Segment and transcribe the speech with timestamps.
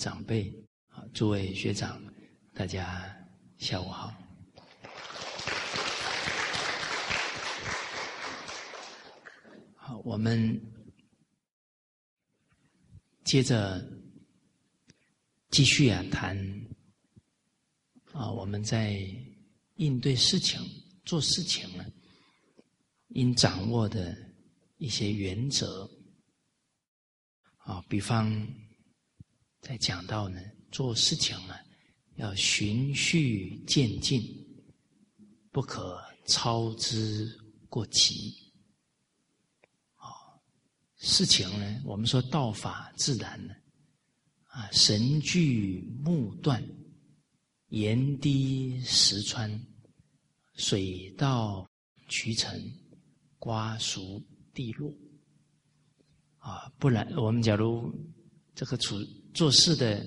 [0.00, 0.50] 长辈，
[0.88, 2.02] 啊，诸位学长，
[2.54, 3.14] 大家
[3.58, 4.10] 下午好。
[9.76, 10.58] 好，我们
[13.24, 13.86] 接着
[15.50, 16.34] 继续啊谈
[18.12, 19.06] 啊，我们在
[19.74, 20.58] 应对事情、
[21.04, 21.84] 做事情呢，
[23.08, 24.16] 应掌握的
[24.78, 25.86] 一些原则
[27.58, 28.34] 啊，比方。
[29.60, 30.40] 在讲到呢，
[30.72, 31.54] 做事情呢，
[32.16, 34.22] 要循序渐进，
[35.52, 37.30] 不可操之
[37.68, 38.34] 过急。
[39.96, 40.08] 啊，
[40.96, 43.54] 事情呢，我们说道法自然呢，
[44.46, 46.66] 啊，神聚木断，
[47.68, 49.62] 言滴石穿，
[50.54, 51.68] 水到
[52.08, 52.58] 渠成，
[53.38, 54.20] 瓜熟
[54.54, 54.90] 蒂落。
[56.38, 57.94] 啊，不然我们假如
[58.54, 58.96] 这个处。
[59.32, 60.04] 做事的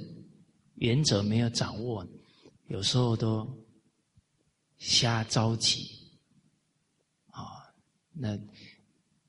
[0.76, 2.06] 原则没有掌握，
[2.68, 3.48] 有时候都
[4.78, 5.88] 瞎着急
[7.28, 7.74] 啊！
[8.12, 8.38] 那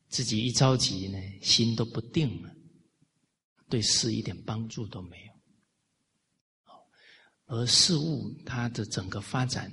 [0.08, 2.54] 自己一着急呢，心都不定了，
[3.68, 5.32] 对事一点帮助都没有。
[7.46, 9.70] 而事物它的整个发展，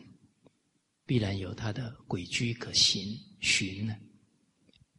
[1.05, 3.95] 必然有它的轨迹可循循呢。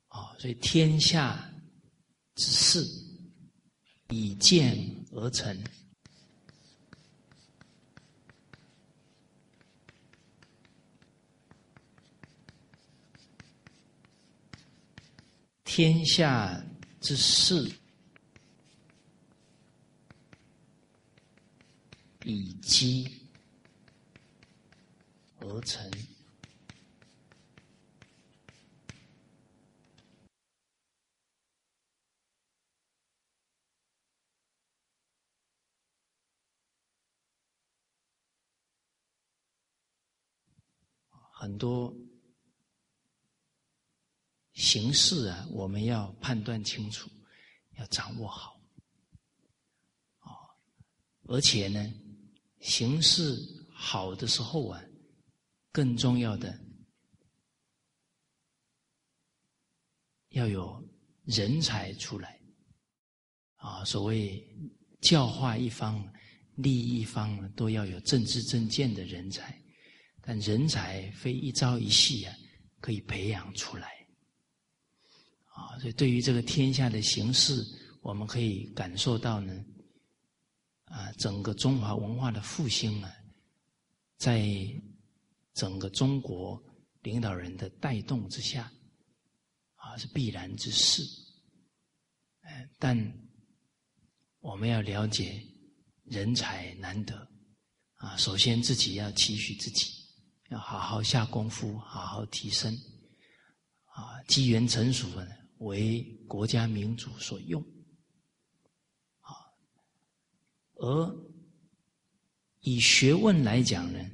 [0.08, 1.52] 啊，所以天下
[2.34, 2.84] 之事，
[4.08, 5.01] 以见。
[5.14, 5.62] 而成，
[15.64, 16.64] 天下
[16.98, 17.70] 之事，
[22.24, 23.06] 以积
[25.40, 25.90] 而成。
[41.42, 41.92] 很多
[44.52, 47.10] 形式啊，我们要判断清楚，
[47.78, 48.60] 要掌握好，
[50.18, 50.30] 啊，
[51.24, 51.92] 而且呢，
[52.60, 53.36] 形势
[53.72, 54.80] 好的时候啊，
[55.72, 56.56] 更重要的
[60.28, 60.80] 要有
[61.24, 62.40] 人才出来，
[63.56, 64.48] 啊，所谓
[65.00, 66.08] 教化一方、
[66.54, 69.60] 利益一方，都要有政治正见的人才。
[70.24, 72.32] 但人才非一朝一夕啊，
[72.80, 74.06] 可以培养出来，
[75.46, 77.60] 啊，所以对于这个天下的形势，
[78.02, 79.52] 我们可以感受到呢，
[80.84, 83.12] 啊，整个中华文化的复兴啊，
[84.16, 84.48] 在
[85.54, 86.62] 整个中国
[87.02, 88.72] 领导人的带动之下，
[89.74, 91.02] 啊，是必然之事。
[92.78, 92.96] 但
[94.40, 95.42] 我们要了解，
[96.04, 97.28] 人才难得，
[97.94, 100.01] 啊，首先自己要期许自己。
[100.52, 102.76] 要好好下功夫，好好提升，
[103.86, 105.26] 啊，机缘成熟呢，
[105.60, 107.62] 为国家民族所用，
[109.20, 109.32] 啊，
[110.74, 111.26] 而
[112.60, 114.10] 以学问来讲呢，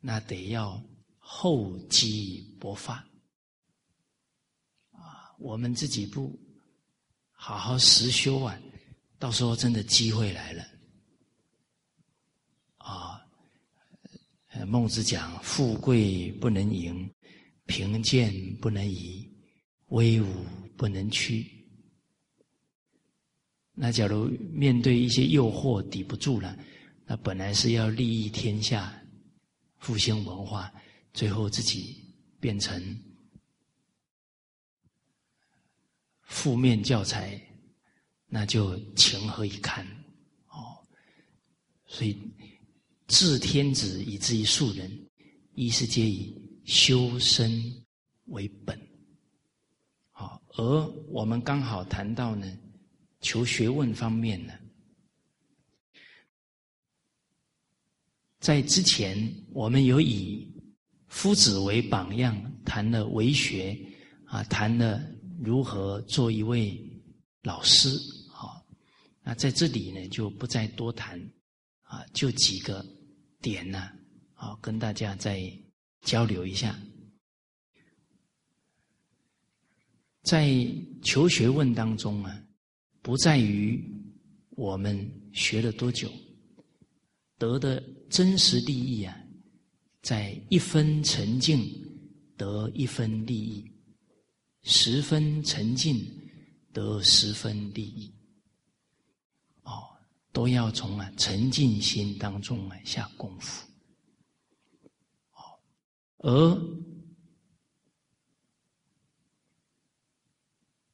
[0.00, 0.82] 那得要
[1.18, 2.94] 厚积薄发，
[4.90, 6.36] 啊，我们自己不
[7.30, 8.58] 好好实修啊，
[9.20, 10.64] 到时候真的机会来了，
[12.78, 13.21] 啊。
[14.66, 17.10] 孟子讲：“富贵不能淫，
[17.66, 19.28] 贫贱不能移，
[19.88, 20.26] 威武
[20.76, 21.46] 不能屈。”
[23.74, 26.56] 那假如面对一些诱惑抵不住了，
[27.06, 28.92] 那本来是要利益天下、
[29.78, 30.72] 复兴文化，
[31.12, 31.96] 最后自己
[32.38, 32.80] 变成
[36.22, 37.40] 负面教材，
[38.26, 39.86] 那就情何以堪？
[40.48, 40.86] 哦，
[41.86, 42.16] 所以。
[43.12, 44.90] 治天子以至于庶人，
[45.54, 47.62] 一是皆以修身
[48.28, 48.80] 为本。
[50.12, 52.50] 好，而我们刚好谈到呢，
[53.20, 54.54] 求学问方面呢，
[58.40, 59.14] 在之前
[59.50, 60.50] 我们有以
[61.08, 62.34] 夫子为榜样，
[62.64, 63.78] 谈了为学
[64.24, 64.98] 啊，谈了
[65.38, 66.82] 如何做一位
[67.42, 67.90] 老师。
[68.30, 68.66] 好，
[69.22, 71.20] 那在这里呢，就不再多谈
[71.82, 72.82] 啊，就几个。
[73.42, 73.90] 点呢？
[74.32, 75.52] 好，跟大家再
[76.00, 76.78] 交流一下。
[80.22, 80.66] 在
[81.02, 82.42] 求学问当中啊，
[83.02, 83.82] 不在于
[84.50, 86.10] 我们学了多久，
[87.38, 89.16] 得的真实利益啊，
[90.00, 91.68] 在一分沉静
[92.36, 93.68] 得一分利益，
[94.62, 96.00] 十分沉静
[96.72, 98.14] 得十分利益。
[100.32, 103.68] 都要从啊沉静心当中啊下功夫。
[106.24, 106.58] 而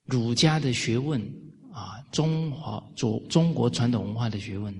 [0.04, 1.20] 儒家的学问
[1.70, 4.74] 啊，中华中中国传统文化的学问，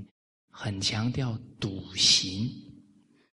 [0.49, 2.51] 很强调笃行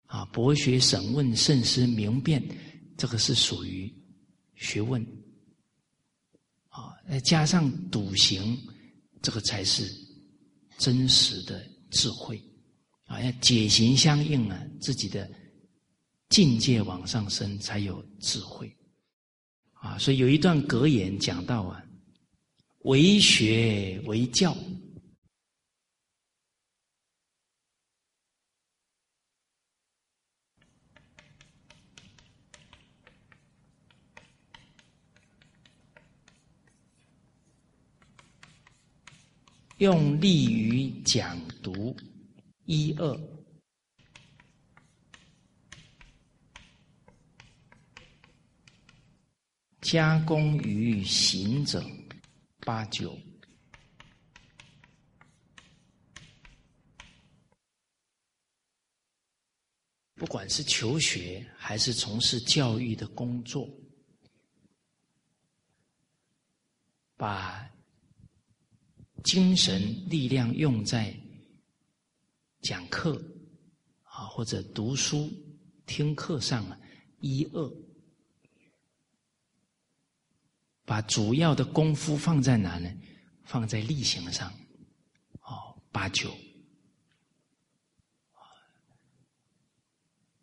[0.05, 2.41] 啊，博学审问、慎思明辨，
[2.97, 3.93] 这个是属于
[4.55, 5.05] 学问
[6.69, 6.93] 啊。
[7.09, 8.57] 再加上笃行，
[9.21, 9.83] 这个才是
[10.81, 12.41] 真实的智慧
[13.05, 13.21] 啊。
[13.21, 15.29] 要解行相应啊，自己的。
[16.31, 18.73] 境界往上升，才有智慧
[19.73, 19.97] 啊！
[19.97, 21.83] 所以有一段格言讲到啊
[22.87, 24.55] ：“为学为教，
[39.81, 41.97] 用力于讲读。
[42.65, 43.19] 一二。”
[49.81, 51.83] 加工于行者。
[52.63, 53.17] 八九，
[60.13, 63.67] 不管是求学还是从事教育的工作，
[67.17, 67.67] 把
[69.23, 71.15] 精神力量用在
[72.61, 73.21] 讲课
[74.03, 75.31] 啊或者读书
[75.85, 76.79] 听课上啊，
[77.19, 77.71] 一二。
[80.83, 82.91] 把主要的功夫放在哪呢？
[83.43, 84.51] 放在力行上，
[85.41, 86.31] 哦，八九。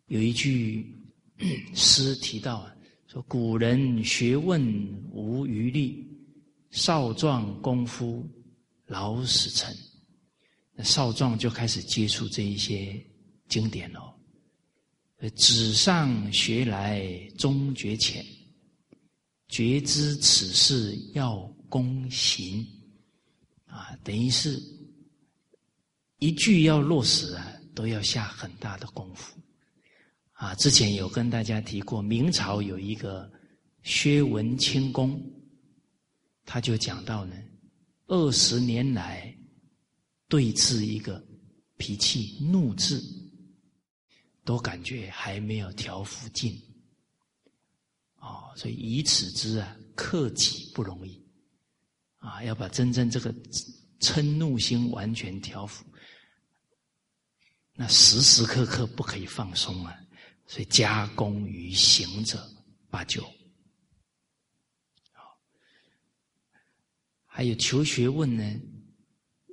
[0.07, 0.91] 有一句
[1.75, 2.75] 诗提到啊，
[3.07, 4.61] 说古人学问
[5.11, 6.07] 无余力，
[6.71, 8.27] 少壮功夫
[8.89, 9.73] 老死成。
[10.75, 13.01] 那少壮就开始接触这一些
[13.47, 14.13] 经典了。
[15.35, 17.07] 纸上学来
[17.37, 18.25] 终觉浅。
[19.49, 21.37] 觉知此事要
[21.71, 22.63] 躬行，
[23.65, 24.61] 啊，等于是
[26.19, 29.35] 一句要落实啊，都要下很大的功夫。
[30.33, 33.27] 啊，之前有跟大家提过，明朝有一个
[33.81, 35.19] 薛文清公，
[36.45, 37.35] 他就讲到呢，
[38.09, 39.33] 二十年来
[40.27, 41.23] 对治一个
[41.77, 43.01] 脾气怒字，
[44.43, 46.59] 都感觉还没有调服尽。
[48.15, 51.23] 哦，所以以此之啊，克己不容易，
[52.17, 53.31] 啊，要把真正这个
[53.99, 55.85] 嗔怒心完全调服，
[57.75, 59.95] 那时时刻刻不可以放松啊。
[60.47, 62.43] 所以加功于行者
[62.89, 63.23] 八九，
[65.13, 65.39] 好，
[67.39, 68.43] 还有求学问呢，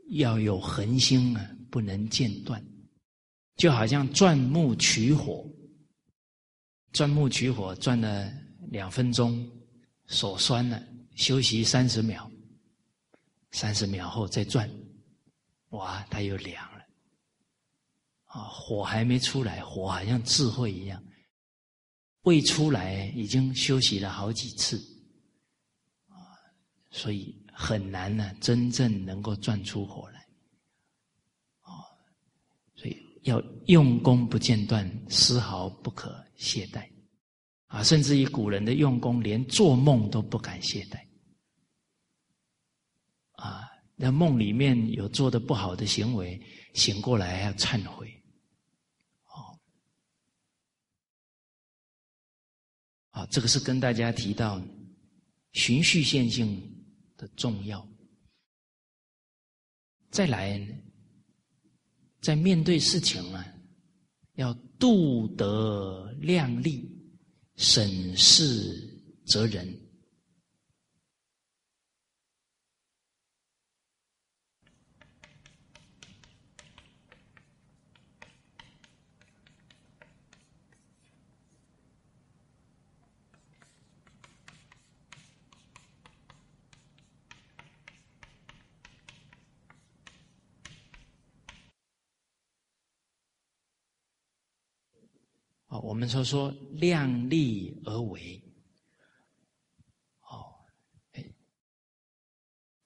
[0.08, 2.60] 要有恒心啊，不能间断，
[3.54, 5.48] 就好像钻木取火，
[6.92, 8.28] 钻木取火钻了。
[8.72, 9.48] 两分钟，
[10.06, 12.28] 手酸了，休息三十秒，
[13.52, 14.68] 三十秒后再转，
[15.68, 16.84] 哇，它又凉了。
[18.24, 21.00] 啊，火还没出来，火好像智慧一样，
[22.22, 24.76] 未出来已经休息了好几次，
[26.08, 26.34] 啊，
[26.90, 30.20] 所以很难呢，真正能够转出火来。
[31.62, 31.72] 啊，
[32.74, 36.86] 所以要用功不间断，丝毫不可懈怠。
[37.66, 41.00] 啊，甚至于古人的用功，连做梦都不敢懈怠。
[43.32, 46.38] 啊，那梦里面有做的不好的行为，
[46.74, 48.22] 醒过来要忏悔。
[49.24, 49.58] 哦，
[53.10, 54.60] 啊，这个是跟大家提到
[55.52, 56.75] 循序渐进
[57.16, 57.86] 的重要。
[60.10, 60.60] 再来，
[62.20, 63.46] 在面对事情啊，
[64.34, 66.94] 要度得量力。
[67.58, 68.86] 审视
[69.24, 69.66] 责人。
[95.80, 98.42] 我们说说量力而为，
[100.20, 100.54] 哦，
[101.12, 101.24] 哎，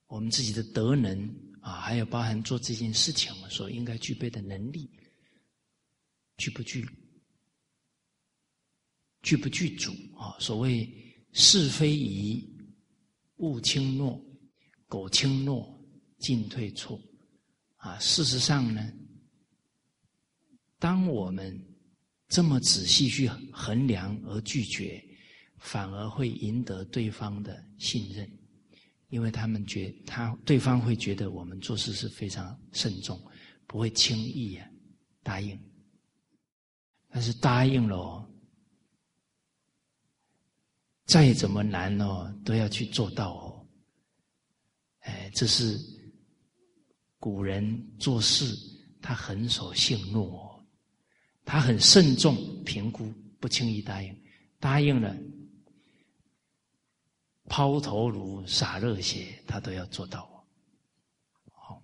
[0.06, 1.28] 我们自己的德能
[1.60, 4.90] 啊，还有包含做这件事情所应该具备的能力，
[6.36, 6.88] 具不具？
[9.22, 10.34] 具不具足啊？
[10.40, 10.90] 所谓
[11.32, 12.42] 是非疑，
[13.36, 14.18] 勿轻诺，
[14.88, 15.78] 苟轻诺，
[16.18, 16.98] 进退错，
[17.76, 18.90] 啊，事实上呢，
[20.78, 21.62] 当我们
[22.30, 25.04] 这么仔细去衡量而拒绝，
[25.58, 28.30] 反而会赢得对方的信任，
[29.08, 33.20] 因为他们觉他对方会觉得我们做事是非常慎重，
[33.66, 34.64] 不会轻易啊
[35.24, 35.60] 答应。
[37.08, 38.24] 但是答应了，
[41.06, 43.68] 再怎么难哦，都要去做到哦。
[45.00, 45.76] 哎，这是
[47.18, 48.56] 古人做事，
[49.02, 50.48] 他很守信诺。
[51.44, 54.16] 他很慎重评估，不轻易答应。
[54.60, 55.16] 答应了，
[57.46, 60.46] 抛头颅洒热血，他都要做到。
[61.50, 61.82] 好，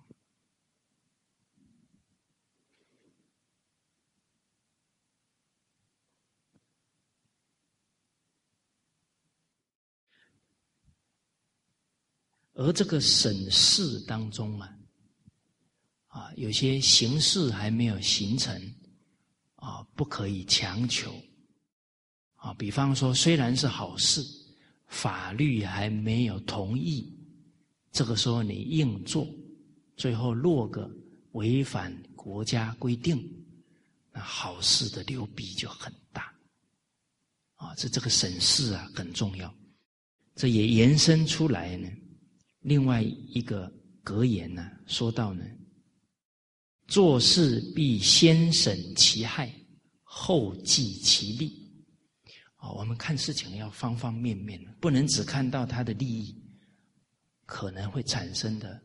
[12.53, 14.77] 而这个审视当中啊，
[16.09, 18.55] 啊，有些形式还没有形成。
[19.57, 21.13] 啊，不可以强求。
[22.35, 24.23] 啊，比方说，虽然是好事，
[24.87, 27.11] 法律还没有同意，
[27.91, 29.27] 这个时候你硬做，
[29.95, 30.89] 最后落个
[31.31, 33.19] 违反国家规定，
[34.13, 36.31] 那好事的流弊就很大。
[37.55, 39.53] 啊，这这个审视啊很重要。
[40.35, 41.89] 这也延伸出来呢，
[42.59, 43.71] 另外一个
[44.03, 45.43] 格言呢，说到呢。
[46.87, 49.53] 做事必先审其害，
[50.03, 51.65] 后计其利。
[52.55, 56.35] 啊，我们看事情要方方面面，不能只看到他的利益，
[57.45, 58.81] 可能会产生的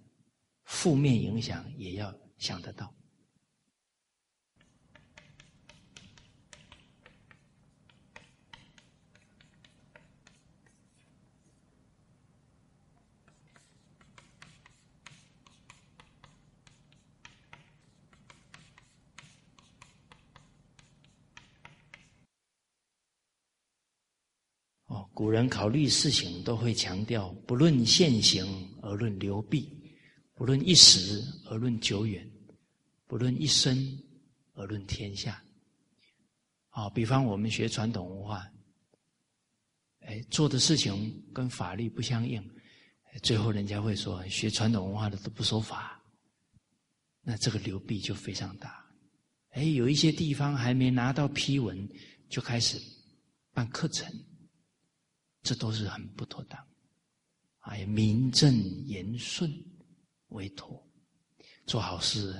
[0.64, 2.92] 负面影响，也要想得到。
[25.14, 28.46] 古人考虑事情都会强调，不论现行
[28.80, 29.68] 而论流弊，
[30.34, 32.28] 不论一时而论久远，
[33.06, 33.76] 不论一生
[34.54, 35.42] 而论天下。
[36.70, 38.50] 啊，比方我们学传统文化，
[40.00, 42.42] 哎，做的事情跟法律不相应，
[43.22, 46.02] 最后人家会说学传统文化的都不守法，
[47.20, 48.82] 那这个流弊就非常大。
[49.50, 51.86] 哎，有一些地方还没拿到批文，
[52.30, 52.80] 就开始
[53.52, 54.10] 办课程。
[55.42, 56.64] 这都是很不妥当，
[57.60, 58.54] 哎，名正
[58.86, 59.52] 言顺
[60.28, 60.80] 为妥，
[61.66, 62.34] 做好事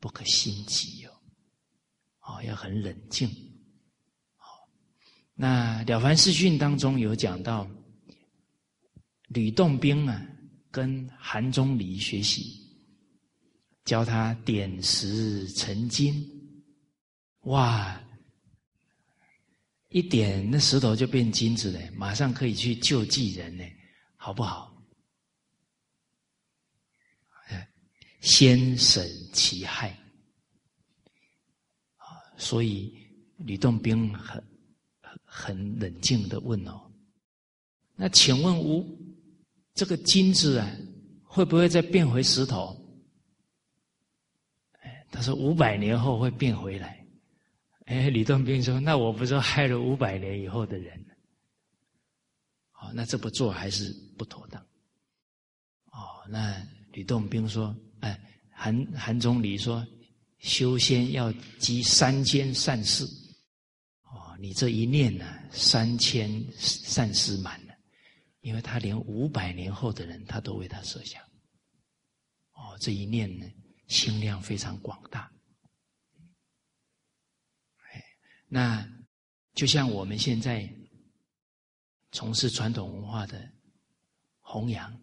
[0.00, 1.12] 不可心急哦，
[2.20, 3.28] 啊，要很冷静。
[4.36, 4.66] 好，
[5.34, 7.68] 那《了凡四训》当中有讲到，
[9.28, 10.26] 吕洞宾啊，
[10.70, 12.66] 跟韩忠礼学习，
[13.84, 16.26] 教他点石成金，
[17.42, 18.01] 哇！
[19.92, 23.64] 一点那石头就变金子了，马上可以去救济人呢，
[24.16, 24.70] 好不好？
[28.20, 29.88] 先审其害
[31.96, 32.06] 啊！
[32.36, 32.96] 所以
[33.38, 34.40] 吕洞宾很
[35.24, 36.88] 很冷静的问哦
[37.96, 38.86] ：“那请问吴
[39.74, 40.70] 这个金子啊，
[41.24, 42.78] 会不会再变回石头？”
[44.82, 47.01] 哎，他说五百年后会变回来。
[47.86, 51.04] 哎，李洞宾说：“那我不是害了五百年以后的人？
[52.70, 54.62] 好，那这不做还是不妥当。
[55.86, 58.18] 哦，那吕洞宾说：‘哎，
[58.50, 59.84] 韩韩忠礼说，
[60.38, 63.04] 修仙要积三千善事。
[64.04, 67.74] 哦，你这一念呢，三千善事满了，
[68.42, 71.20] 因为他连五百年后的人，他都为他设想。
[72.52, 73.46] 哦，这一念呢，
[73.88, 75.28] 心量非常广大。”
[78.54, 78.86] 那
[79.54, 80.70] 就像我们现在
[82.10, 83.50] 从事传统文化的
[84.40, 84.94] 弘扬，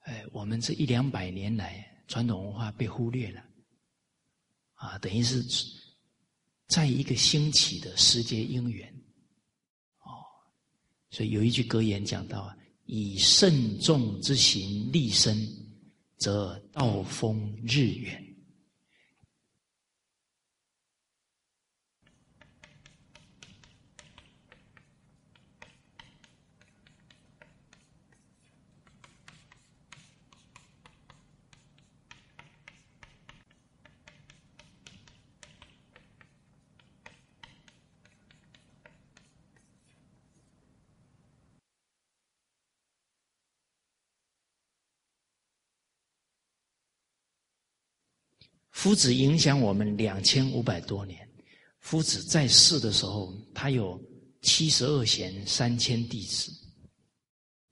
[0.00, 3.42] 哎，我们这一两百年来传统文化被忽略了，
[4.74, 5.42] 啊，等于是
[6.66, 8.86] 在一个兴起的时节因缘，
[10.00, 10.20] 哦，
[11.08, 15.48] 所以有一句格言讲到啊：以慎重之行立身，
[16.18, 18.22] 则道风日远。
[48.86, 51.28] 夫子影响我们两千五百多年。
[51.80, 54.00] 夫子在世的时候，他有
[54.42, 56.52] 七十二贤、三千弟子，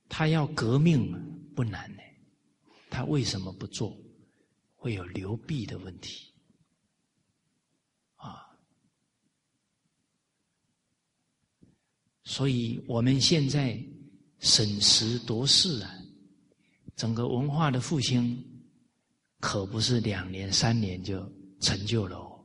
[0.09, 1.13] 他要革命
[1.55, 2.03] 不难呢。
[2.91, 3.97] 他为什么不做？
[4.75, 6.33] 会有流弊的问题
[8.17, 8.51] 啊！
[12.25, 13.81] 所以我们现在
[14.41, 15.95] 审时度势啊，
[16.97, 18.54] 整个文化的复兴
[19.45, 22.43] 可不是两年三年就成就了哦。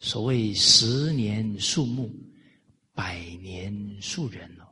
[0.00, 2.12] 所谓十年树木，
[2.92, 4.66] 百年树人哦，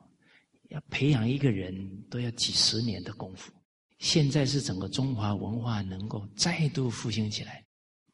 [0.71, 3.52] 要培养一个人都要几十年的功夫。
[4.00, 7.64] 现在是整个中华文化能够再度复兴起来，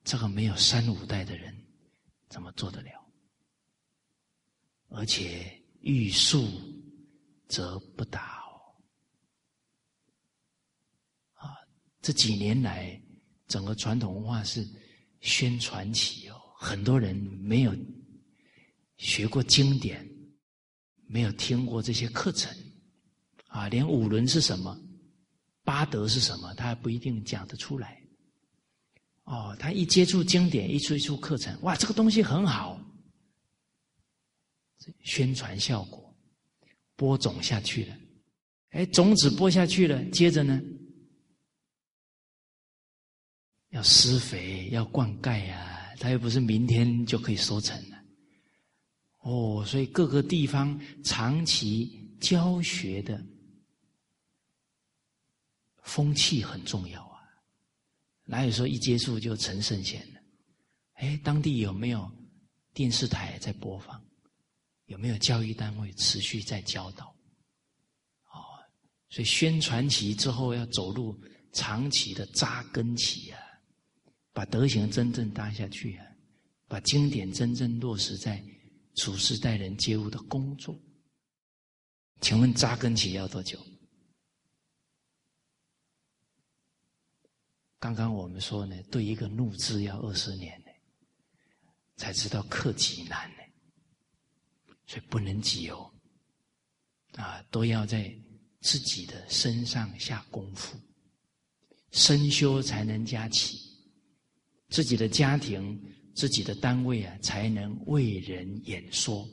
[0.05, 1.57] 这个没有三五代的人
[2.29, 2.91] 怎么做得了？
[4.89, 6.47] 而且欲速
[7.49, 8.77] 则不达哦。
[11.33, 11.57] 啊，
[12.07, 13.03] 这几年来，
[13.49, 14.65] 整个传统文化是
[15.23, 16.41] 宣传起哦。
[16.57, 17.75] 很多人没有
[18.97, 20.09] 学过经典，
[21.09, 22.57] 没有听过这些课程，
[23.49, 24.81] 啊，连五伦是什么、
[25.65, 28.01] 八德是什么，他还不一定讲得出来。
[29.25, 32.81] 哦，他一接触经典，一接触课程，哇，这个东西很好，
[35.03, 36.17] 宣传效果
[36.95, 37.99] 播种下去了，
[38.71, 40.63] 哎，种子播下去了，接着呢，
[43.77, 45.95] 要施肥，要灌溉呀。
[46.01, 47.97] 它又不是明天就可以收成的，
[49.19, 53.23] 哦，所以各个地方长期教学的
[55.83, 57.21] 风气很重要啊。
[58.25, 60.23] 哪有说一接触就成圣贤的？
[60.95, 62.11] 哎，当地有没有
[62.73, 64.03] 电视台在播放？
[64.87, 67.07] 有没有教育单位持续在教导？
[68.33, 68.41] 哦，
[69.11, 71.19] 所以宣传期之后要走入
[71.53, 73.41] 长期的扎根期啊。
[74.37, 76.05] 把德行真正搭下去啊，
[76.69, 78.45] 把经典真正落实在
[78.97, 80.79] 处事待人接物的工作。
[82.21, 83.59] 请问扎根起要多久？
[87.79, 90.71] 刚刚我们说呢，对一个怒字要二十年呢，
[91.97, 93.43] 才知道克己难呢，
[94.87, 95.91] 所以不能急哦，
[97.15, 98.15] 啊，都要在
[98.61, 100.79] 自己的身上下功夫，
[101.93, 103.66] 深修才能加起。
[104.69, 105.81] 自己的家庭、
[106.15, 109.29] 自己的单位啊，才能为人演说，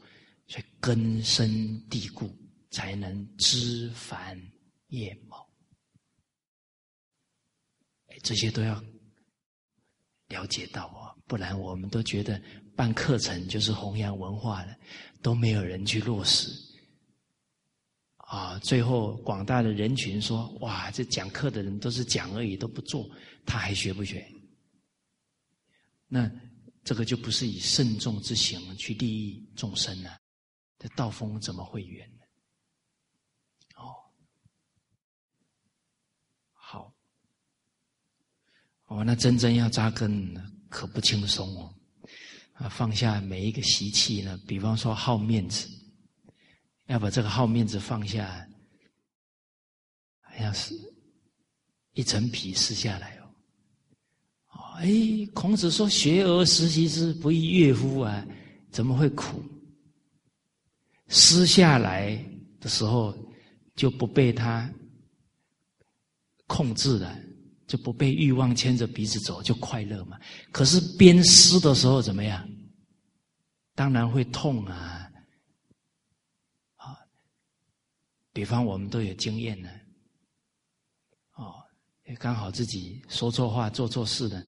[0.47, 2.29] 所以根深蒂固，
[2.69, 4.39] 才能枝繁
[4.89, 5.47] 叶茂。
[8.21, 8.81] 这些都要
[10.27, 12.39] 了解到啊，不然我们都觉得
[12.75, 14.77] 办课程就是弘扬文化了，
[15.21, 16.51] 都没有人去落实。
[18.17, 23.07] 啊，最后广大的人群说：“哇，这讲课的人都是讲而已，都不做，
[23.45, 24.25] 他还学不学？”
[26.13, 26.29] 那
[26.83, 30.15] 这个就不是以慎重之行去利益众生了，
[30.77, 32.23] 这道风怎么会远呢？
[33.77, 33.95] 哦，
[36.51, 36.93] 好，
[38.85, 40.35] 哦，那真正要扎根
[40.69, 41.73] 可不轻松哦，
[42.53, 45.67] 啊，放下每一个习气呢，比方说好面子，
[46.85, 48.47] 要把这个好面子放下，
[50.19, 50.75] 好像是
[51.93, 53.22] 一层皮撕下来。
[54.77, 54.89] 哎，
[55.33, 58.25] 孔子说：“学而时习之，不亦乐乎？”啊，
[58.71, 59.43] 怎么会苦？
[61.07, 62.17] 撕下来
[62.59, 63.15] 的时候
[63.75, 64.71] 就不被他
[66.47, 67.19] 控制了，
[67.67, 70.19] 就不被欲望牵着鼻子走，就快乐嘛。
[70.51, 72.49] 可是边撕的时候怎么样？
[73.75, 75.11] 当然会痛啊！
[76.75, 76.97] 啊，
[78.31, 79.69] 比方我们都有经验呢。
[81.35, 81.55] 哦，
[82.19, 84.45] 刚好自己说错话、做错事的。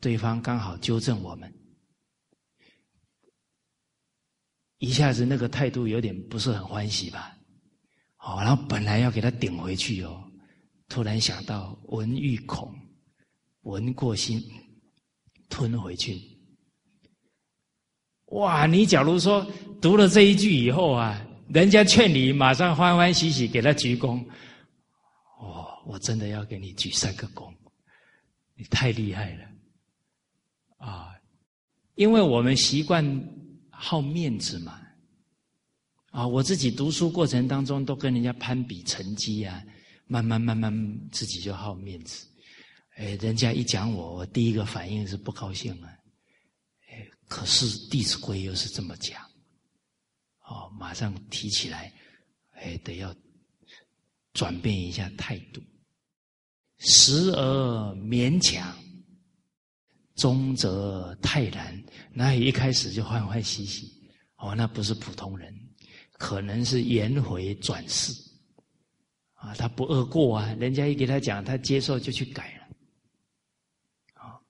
[0.00, 1.52] 对方刚好纠正我们，
[4.78, 7.36] 一下子那个态度有点不是很欢喜吧？
[8.16, 10.24] 好，然后本来要给他顶回去哦，
[10.88, 12.74] 突然想到闻欲恐，
[13.62, 14.42] 闻过心，
[15.50, 16.18] 吞回去。
[18.26, 18.64] 哇！
[18.64, 19.44] 你假如说
[19.82, 24.24] 读了这一句以后啊，人家劝你马上欢欢喜喜给他鞠躬，
[25.40, 27.52] 哦，我真的要给你鞠三个躬，
[28.54, 29.49] 你太厉害了。
[32.00, 33.04] 因为我们习惯
[33.68, 34.80] 好面子嘛，
[36.12, 39.62] 啊，我自己读书过程当中都跟人家攀比成绩啊，
[40.06, 40.72] 慢慢慢慢
[41.12, 42.26] 自己就好面子，
[42.96, 45.92] 哎，人家一讲我，我第一个反应是不高兴啊，
[46.88, 49.22] 哎，可是《弟子规》又是这么讲，
[50.48, 51.92] 哦，马上提起来，
[52.52, 53.14] 哎，得要
[54.32, 55.60] 转变一下态度，
[56.78, 58.74] 时而勉强。
[60.20, 63.90] 中则泰然，那一开始就欢欢喜喜，
[64.36, 65.50] 哦，那不是普通人，
[66.12, 68.12] 可能是颜回转世，
[69.32, 72.68] 啊，他不恶过啊，人家一给他讲，他接受就去改了，
[74.12, 74.40] 啊，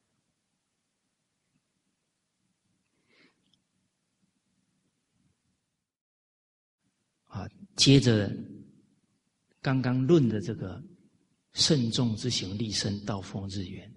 [7.26, 8.28] 啊，接着
[9.62, 10.82] 刚刚论的这个
[11.52, 13.89] 慎重之行，立身道风日远。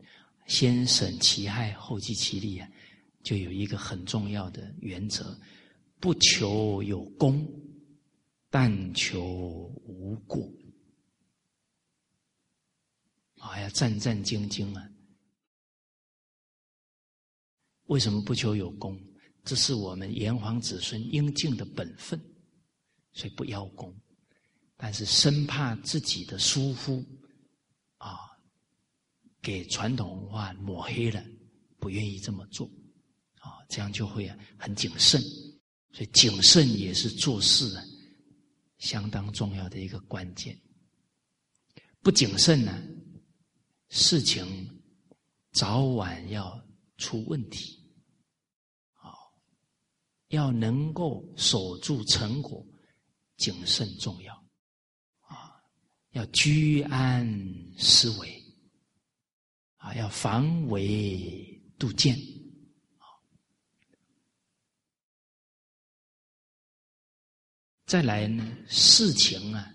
[0.48, 2.70] 先审其害，后济其利啊，
[3.24, 5.38] 就有一个很重要的原则：
[6.00, 7.48] 不求有功，
[8.50, 9.24] 但求
[9.86, 10.48] 无过。
[13.38, 14.90] 啊，要战战兢兢啊！
[17.88, 18.98] 为什么不求有功？
[19.44, 22.18] 这是我们炎黄子孙应尽的本分，
[23.12, 23.94] 所以不邀功。
[24.78, 27.04] 但是生怕自己的疏忽。
[29.44, 31.22] 给传统文化抹黑了，
[31.78, 32.66] 不愿意这么做，
[33.40, 35.22] 啊，这样就会很谨慎，
[35.92, 37.84] 所以谨慎也是做事啊
[38.78, 40.58] 相当重要的一个关键。
[42.02, 42.82] 不谨慎呢，
[43.90, 44.82] 事情
[45.52, 46.58] 早晚要
[46.96, 47.78] 出问题，
[48.94, 49.12] 啊，
[50.30, 52.66] 要能够守住成果，
[53.36, 54.34] 谨慎重要，
[55.20, 55.62] 啊，
[56.12, 57.28] 要居安
[57.78, 58.43] 思危。
[59.84, 62.16] 啊，要防微杜渐，
[63.00, 63.04] 啊，
[67.86, 69.70] 再来呢，事情啊，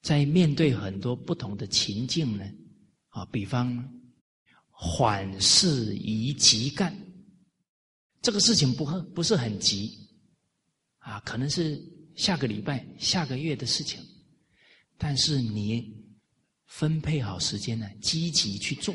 [0.00, 2.50] 在面对很多不同的情境呢，
[3.08, 3.92] 啊，比方
[4.70, 6.96] 缓事宜急干，
[8.22, 9.92] 这个事情不很不是很急，
[10.96, 11.78] 啊，可能是
[12.16, 14.02] 下个礼拜、下个月的事情，
[14.96, 16.02] 但是你。
[16.76, 18.92] 分配好时间呢，积极去做。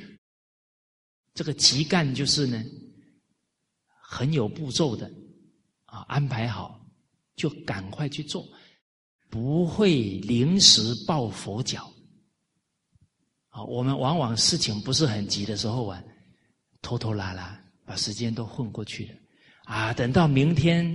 [1.33, 2.61] 这个急干就是呢，
[4.01, 5.09] 很有步骤的
[5.85, 6.85] 啊，安排好
[7.37, 8.45] 就赶快去做，
[9.29, 11.89] 不会临时抱佛脚。
[13.47, 16.03] 啊，我们往往事情不是很急的时候啊，
[16.81, 19.13] 拖拖拉拉把时间都混过去了，
[19.63, 20.85] 啊，等到明天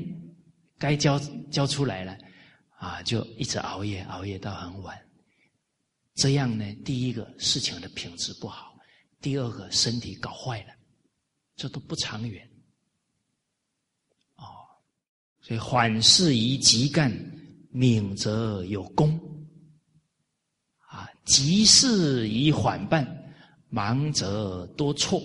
[0.78, 1.18] 该交
[1.50, 2.18] 交出来了，
[2.76, 5.00] 啊，就一直熬夜，熬夜到很晚。
[6.14, 8.76] 这样呢，第一个事情的品质不好，
[9.20, 10.72] 第二个身体搞坏了，
[11.56, 12.48] 这都不长远。
[14.36, 14.44] 哦，
[15.40, 17.10] 所以缓事宜急干，
[17.70, 19.18] 敏则有功；
[20.86, 23.04] 啊，急事宜缓办，
[23.68, 25.20] 忙则多错。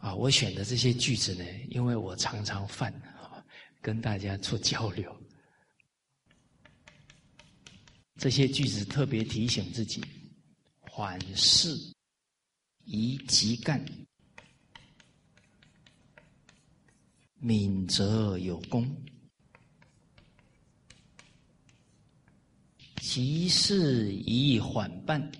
[0.00, 3.44] 啊，我选的这些句子呢，因为我常常犯啊，
[3.82, 5.14] 跟大家做交流，
[8.16, 10.02] 这些句子特别提醒自己：
[10.80, 11.76] 缓事
[12.84, 13.84] 宜急干，
[17.34, 18.82] 敏则有功；
[23.02, 25.30] 急事宜缓办。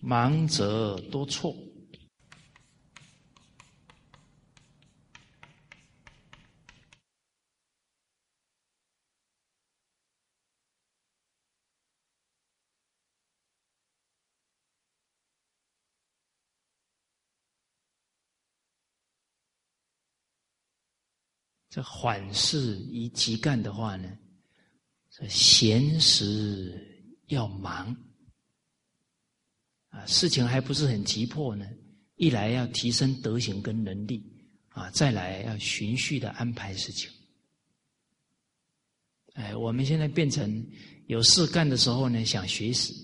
[0.00, 1.54] 忙则多错，
[21.68, 24.10] 这缓事宜急干的话呢，
[25.10, 28.09] 这闲时要忙。
[29.90, 31.66] 啊，事情还不是很急迫呢。
[32.16, 34.22] 一来要提升德行跟能力，
[34.68, 37.10] 啊，再来要循序的安排事情。
[39.34, 40.66] 哎，我们现在变成
[41.06, 42.94] 有事干的时候呢，想学习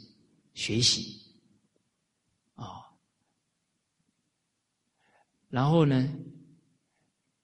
[0.52, 1.18] 学习，
[2.56, 2.66] 啊，
[5.48, 6.12] 然后呢，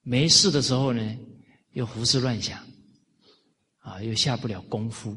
[0.02, 1.18] 没事的时候呢，
[1.72, 2.62] 又胡思乱想，
[3.78, 5.12] 啊，又下不了功夫，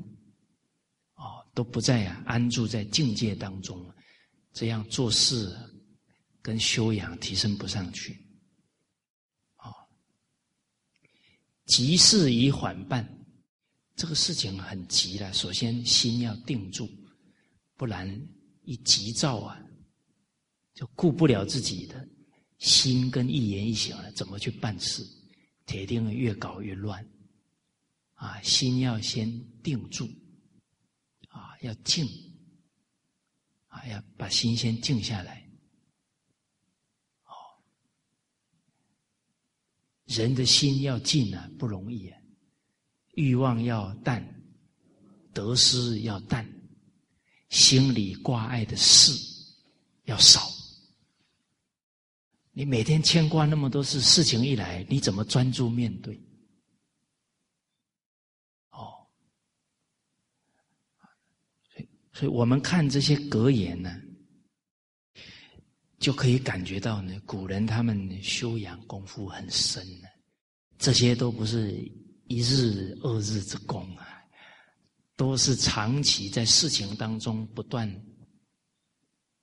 [1.16, 3.95] 啊，都不在啊安住在境界当中了。
[4.56, 5.54] 这样做事
[6.42, 8.14] 跟修养提升不上去，
[9.58, 9.70] 啊，
[11.66, 13.06] 急事宜缓办，
[13.98, 16.90] 这个事情很急了，首先心要定住，
[17.76, 18.10] 不然
[18.64, 19.62] 一急躁啊，
[20.74, 22.08] 就顾不了自己的
[22.58, 25.06] 心跟一言一行了，怎么去办事？
[25.66, 27.06] 铁定越搞越乱，
[28.14, 29.30] 啊，心要先
[29.62, 30.06] 定住，
[31.28, 32.08] 啊，要静。
[33.76, 35.46] 啊，要把心先静下来，
[37.26, 37.36] 哦，
[40.06, 42.18] 人的心要静啊，不容易啊。
[43.16, 44.24] 欲望要淡，
[45.34, 46.50] 得失要淡，
[47.50, 49.12] 心里挂碍的事
[50.04, 50.42] 要少。
[52.52, 56.18] 你每天牵挂那么多事，事情一来，你怎么专注面对？
[58.70, 59.08] 哦，
[62.16, 63.96] 所以，我们看这些格言呢。
[65.98, 70.08] 就可以感觉到呢，古人他们修养功夫很深呢，
[70.78, 71.72] 这些都不是
[72.28, 74.06] 一日二日之功啊，
[75.16, 77.90] 都是长期在事情当中不断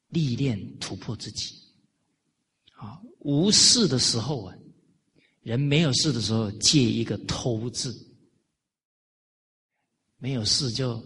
[0.08, 1.56] 历练突破自己。
[2.76, 4.54] 啊，无事的时候啊，
[5.40, 7.92] 人没有事的时候借一个偷字，
[10.18, 11.02] 没有事就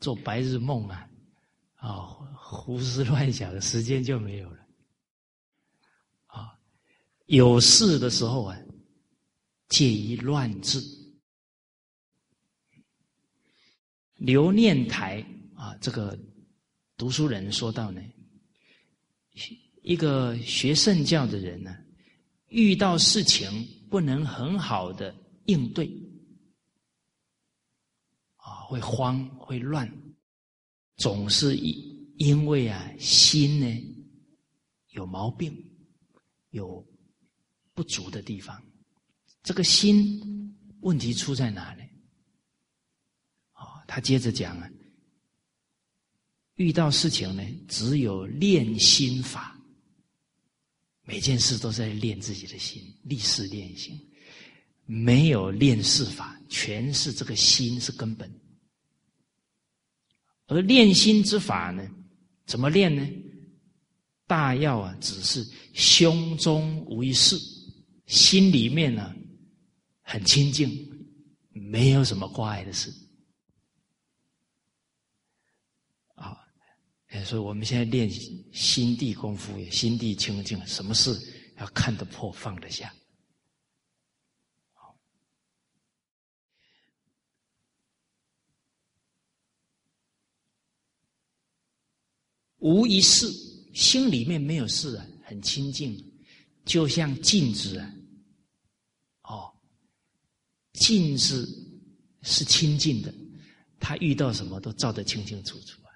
[0.00, 1.08] 做白日梦啊，
[1.74, 2.02] 啊，
[2.36, 4.58] 胡思乱想的时间就没有了。
[6.26, 6.58] 啊
[7.26, 8.56] 有事的时候啊，
[9.68, 10.82] 借一乱字，
[14.14, 15.76] 留念台啊。
[15.80, 16.18] 这个
[16.96, 18.00] 读书人说到呢，
[19.82, 21.76] 一个学圣教的人呢，
[22.48, 25.14] 遇到事情不能很好的
[25.46, 25.86] 应对，
[28.68, 29.90] 会慌会乱，
[30.96, 33.66] 总是因因为啊心呢
[34.90, 35.56] 有毛病，
[36.50, 36.86] 有。
[37.74, 38.60] 不足的地方，
[39.44, 40.20] 这个心
[40.80, 41.82] 问题出在哪里？
[43.54, 44.68] 哦，他接着讲啊，
[46.56, 49.56] 遇到事情呢，只有练心法，
[51.04, 53.96] 每件事都在练自己的心，立事练心，
[54.84, 58.28] 没有练事法，全是这个心是根本。
[60.48, 61.88] 而练心之法呢，
[62.44, 63.06] 怎么练呢？
[64.26, 67.38] 大要啊，只是胸中无一事。
[68.06, 69.14] 心里面呢，
[70.00, 70.68] 很清净，
[71.50, 72.90] 没有什么挂碍的事
[76.14, 76.38] 啊。
[77.24, 78.08] 所以我们现在练
[78.52, 81.18] 心地功夫，心地清净，什么事
[81.58, 82.92] 要看得破，放得下。
[92.58, 93.26] 无一事，
[93.72, 96.02] 心里面没有事啊，很清净，
[96.64, 97.94] 就像镜子啊。
[99.22, 99.52] 哦
[100.72, 101.48] 镜子
[102.22, 103.12] 是清净的，
[103.80, 105.90] 他遇到什么都照得清清楚楚啊！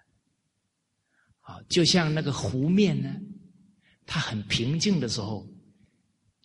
[1.54, 3.14] 啊，就像那个湖面呢，
[4.06, 5.46] 它很平静的时候，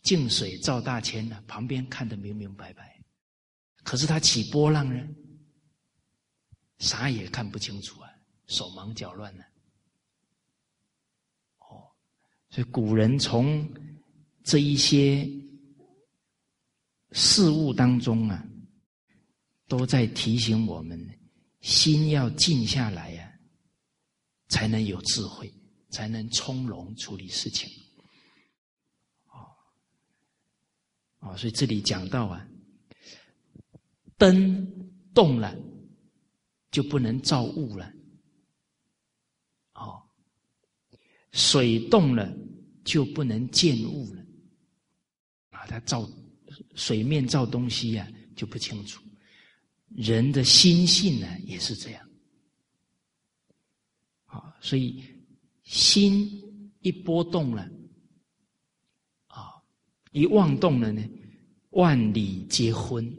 [0.02, 3.02] 静水照大千呢，旁边看得明明白白。
[3.82, 5.08] 可是它起波浪呢，
[6.78, 8.10] 啥也看不清楚啊，
[8.46, 9.44] 手忙脚乱呢。
[12.50, 13.68] 所以古人从
[14.44, 15.28] 这一些。
[17.12, 18.46] 事物当中啊，
[19.66, 21.18] 都在提醒我们，
[21.62, 23.32] 心要静下来呀，
[24.48, 25.50] 才能有智慧，
[25.88, 27.66] 才能从容处理事情。
[29.28, 29.48] 哦，
[31.20, 32.46] 哦，所以这里讲到啊，
[34.18, 35.56] 灯动了
[36.70, 37.90] 就不能照物了，
[39.72, 40.02] 哦，
[41.32, 42.32] 水动了
[42.84, 44.24] 就不能见物了，
[45.50, 46.08] 啊，它照。
[46.74, 49.02] 水面照东西呀，就不清楚。
[49.88, 52.08] 人的心性呢，也是这样。
[54.24, 55.04] 啊，所以
[55.64, 56.42] 心
[56.80, 57.70] 一波动了，
[59.26, 59.62] 啊，
[60.10, 61.06] 一妄动了呢，
[61.70, 63.14] 万里皆昏。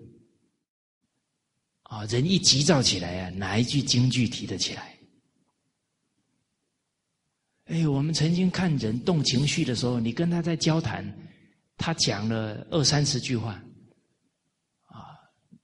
[1.84, 4.99] 啊，人一急躁起来啊，哪一句京剧提得起来？
[7.70, 11.06] 哎，我们曾经看人动情绪的时候，你跟他在交谈。
[11.82, 13.54] 他讲了二三十句话，
[14.88, 15.16] 啊，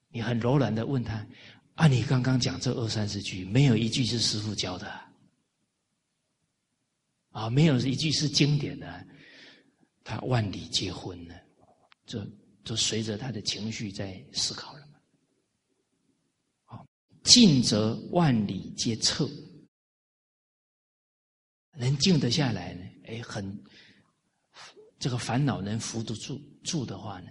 [0.08, 1.28] 你很柔软的问他，
[1.74, 4.89] 啊，你刚刚讲这二三十句，没有一句是师傅教的，
[7.32, 9.06] 啊，没有一句是经典的，
[10.06, 11.36] 他万里皆昏呢，
[12.06, 12.26] 就
[12.63, 14.94] 就随着他的情绪在思考了嘛。
[16.63, 16.88] 好，
[17.24, 19.30] 静则万里皆彻，
[21.78, 23.64] 能静得下来呢，哎，很。
[24.98, 27.28] 这个烦恼能扶得住住的话呢，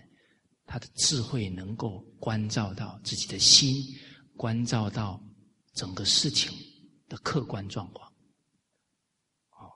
[0.67, 3.75] 他的智慧能够关照到自己的心，
[4.37, 5.21] 关照到
[5.73, 6.53] 整个事情
[7.09, 8.09] 的客观状况。
[9.51, 9.73] 哦，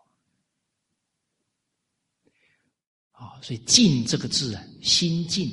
[3.12, 5.50] 啊，所以“静”这个字啊，心静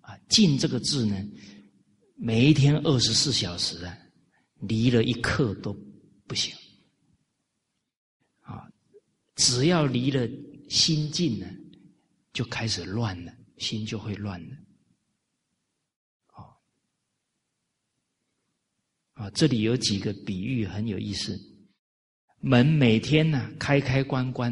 [0.00, 1.16] 啊，“静”这个字呢，
[2.16, 3.98] 每一天二十四小时啊，
[4.60, 5.76] 离了一刻都
[6.26, 6.54] 不行。
[9.42, 10.28] 只要离了
[10.68, 11.46] 心近呢。
[12.32, 14.56] 就开始乱了，心就会乱了。
[16.28, 16.56] 哦，
[19.12, 21.38] 啊，这里有几个比喻很有意思。
[22.40, 24.50] 门每天呢开开关关，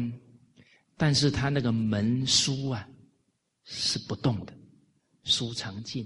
[0.95, 2.87] 但是它那个门书啊
[3.63, 4.55] 是不动的，
[5.23, 6.05] 书常进。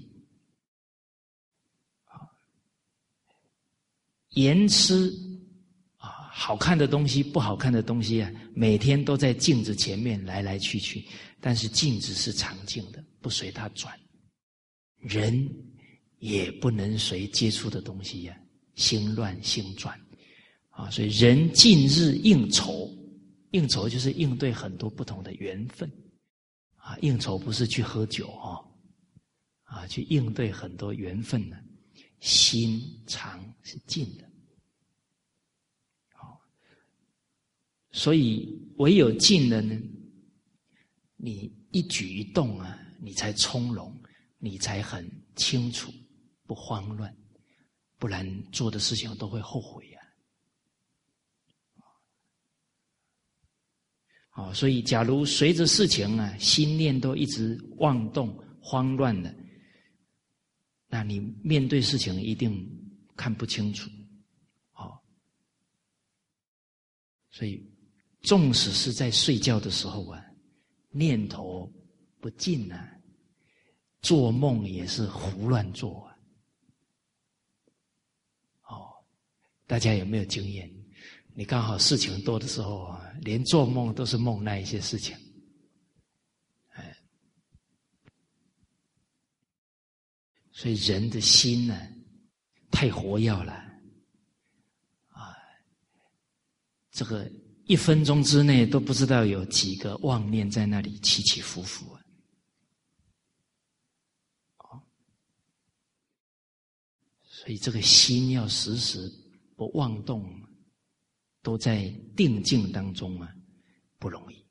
[2.06, 2.24] 啊，
[4.30, 5.12] 言吃，
[6.38, 11.06] 好看的东西、不好看的东西啊，每天都在镜子前面来来去去，
[11.40, 13.98] 但是镜子是常静的，不随它转。
[14.98, 15.50] 人
[16.20, 18.38] 也不能随接触的东西呀，
[18.76, 19.98] 心乱心转。
[20.72, 22.92] 啊，所以人近日应酬，
[23.52, 25.90] 应酬就是应对很多不同的缘分，
[26.76, 28.60] 啊，应酬不是去喝酒哦，
[29.64, 31.56] 啊，去应对很多缘分呢，
[32.20, 34.30] 心常是静的，
[36.12, 36.42] 好，
[37.96, 39.74] 所以唯有静了呢，
[41.16, 43.98] 你一举一动啊，你才从容，
[44.38, 45.94] 你才很清楚，
[46.46, 47.16] 不慌乱，
[47.98, 49.90] 不然做的事情都会后悔。
[54.34, 59.34] 哦，所以假如随着事情啊，心念都一直妄动、慌乱的，
[60.88, 62.70] 那你面对事情一定
[63.16, 63.90] 看不清楚。
[64.74, 65.00] 哦，
[67.32, 67.66] 所以
[68.26, 70.26] 纵使是在睡觉的时候啊，
[70.90, 71.72] 念头
[72.20, 72.92] 不静啊，
[74.02, 76.18] 做梦也是胡乱做啊。
[78.64, 78.92] 哦，
[79.68, 80.70] 大家有没有经验？
[81.36, 85.16] 你刚好事情多的时候啊，连做梦都是梦那一些事情，
[86.70, 86.98] 哎，
[90.52, 91.78] 所以人的心呢，
[92.72, 93.52] 太活跃了，
[95.10, 95.36] 啊，
[96.90, 97.30] 这个
[97.66, 102.00] 一分钟之内都不知道有几个妄念在那里起起伏伏啊，
[107.24, 109.12] 所以这个心要时时
[109.56, 110.42] 不妄动。
[111.46, 113.32] 都在定境当中啊，
[114.00, 114.44] 不容易。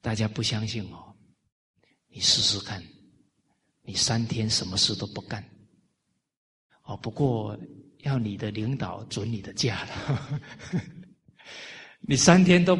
[0.00, 1.14] 大家不相信哦，
[2.08, 2.82] 你试试看，
[3.82, 5.46] 你三天什么事都不干，
[6.84, 7.54] 哦，不过
[8.02, 10.40] 要你的领导准你的假了。
[12.00, 12.76] 你三天都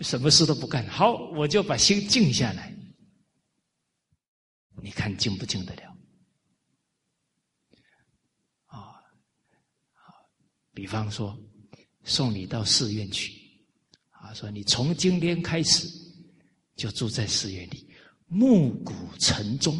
[0.00, 2.74] 什么事都不干，好，我就把心静下来，
[4.82, 5.96] 你看静不静得了
[8.66, 9.00] 啊？
[10.72, 11.38] 比方说，
[12.02, 13.32] 送你到寺院去，
[14.10, 15.86] 啊，说你从今天开始
[16.74, 17.88] 就住在寺院里，
[18.26, 19.78] 暮鼓晨钟，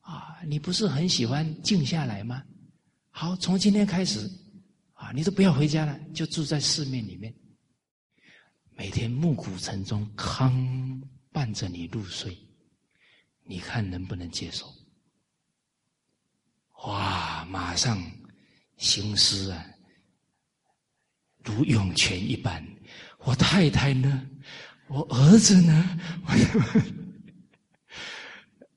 [0.00, 2.42] 啊，你不是很喜欢静下来吗？
[3.10, 4.30] 好，从今天开始，
[4.94, 7.34] 啊，你都不要回家了，就住在寺面里面，
[8.76, 11.02] 每天暮鼓晨钟，康
[11.32, 12.36] 伴着你入睡，
[13.44, 14.66] 你看能不能接受？
[16.86, 17.44] 哇！
[17.44, 18.02] 马上
[18.78, 19.64] 心思啊，
[21.44, 22.66] 如涌泉一般。
[23.18, 24.28] 我太太呢？
[24.88, 26.00] 我儿子呢？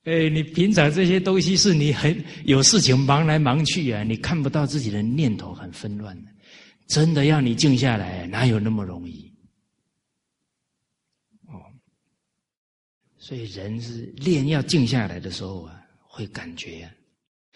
[0.07, 6.31] 哎，你平常这些东西是你很有事情忙来忙去啊，你看不到自己的念头很纷乱的。
[6.87, 9.29] 真的要你静下来，哪有那么容易？
[11.47, 11.59] 哦，
[13.17, 16.89] 所以人是练要静下来的时候啊，会感觉。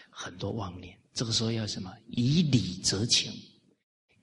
[0.09, 1.89] 很多妄念，这个时候要什么？
[2.09, 3.31] 以理则情，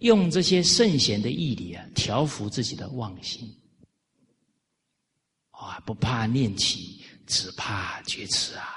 [0.01, 3.51] 用这些圣贤的义理啊，调伏自己的妄心。
[5.49, 8.75] 啊，不怕念起，只怕觉迟啊！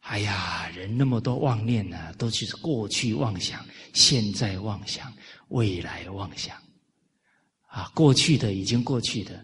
[0.00, 3.64] 哎呀，人那么多妄念呢，都是过去妄想、
[3.94, 5.10] 现在妄想、
[5.48, 6.54] 未来妄想。
[7.66, 9.42] 啊，过去的已经过去的，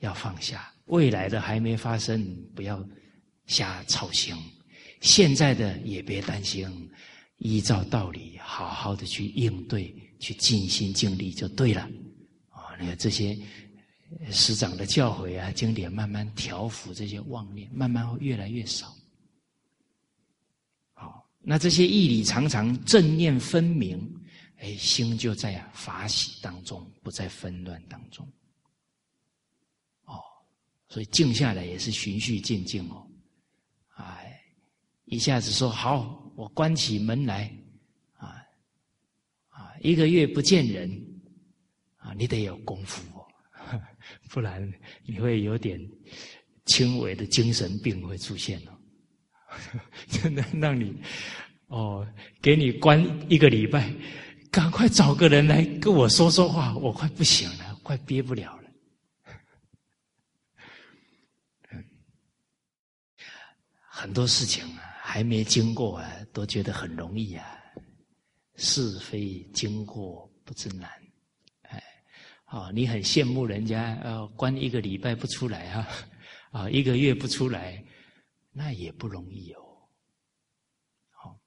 [0.00, 2.22] 要放下；未来的还没发生，
[2.54, 2.86] 不要
[3.46, 4.36] 瞎操心。
[5.00, 6.90] 现在的也别担心，
[7.38, 11.80] 依照道理好好的去应对，去尽心尽力就对了。
[12.50, 13.36] 啊，你看这些
[14.30, 18.94] 师长的教诲啊，经典慢慢调伏这些妄念，慢慢会越来越少。
[20.92, 24.00] 好，那这些义理常常正念分明，
[24.58, 28.26] 哎，心就在法喜当中，不在纷乱当中。
[30.04, 30.20] 哦，
[30.88, 33.06] 所以静下来也是循序渐进哦，
[33.96, 34.30] 哎。
[35.06, 37.54] 一下子说好，我关起门来，
[38.16, 38.42] 啊
[39.50, 40.90] 啊，一个月不见人，
[41.98, 43.02] 啊，你得有功夫，
[44.30, 44.72] 不然
[45.04, 45.80] 你会有点
[46.66, 48.72] 轻微的精神病会出现哦，
[50.08, 50.94] 真的让你
[51.68, 52.06] 哦，
[52.40, 53.92] 给你关一个礼拜，
[54.50, 58.70] 赶快找个人来跟我说说话，我快不行了，快憋不了了。
[63.88, 67.46] 很多事情啊，还没经过啊，都觉得很容易啊，
[68.56, 70.90] 是非经过不知难。
[72.54, 75.88] 啊，你很羡慕人家呃，关一个礼拜不出来啊，
[76.52, 77.84] 啊，一个月不出来，
[78.52, 79.60] 那也不容易哦。
[81.10, 81.40] 好，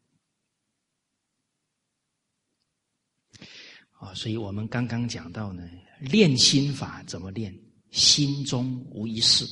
[3.99, 5.63] 啊，所以我们刚刚讲到呢，
[6.01, 7.57] 练心法怎么练？
[7.91, 9.45] 心中无一事，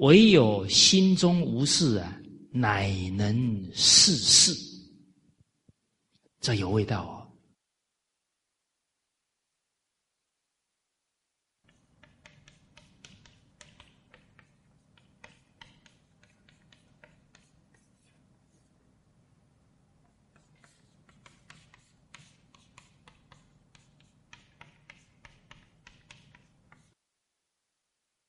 [0.00, 2.20] 唯有心中无事啊，
[2.50, 4.52] 乃能事事。
[6.40, 7.23] 这有味道哦！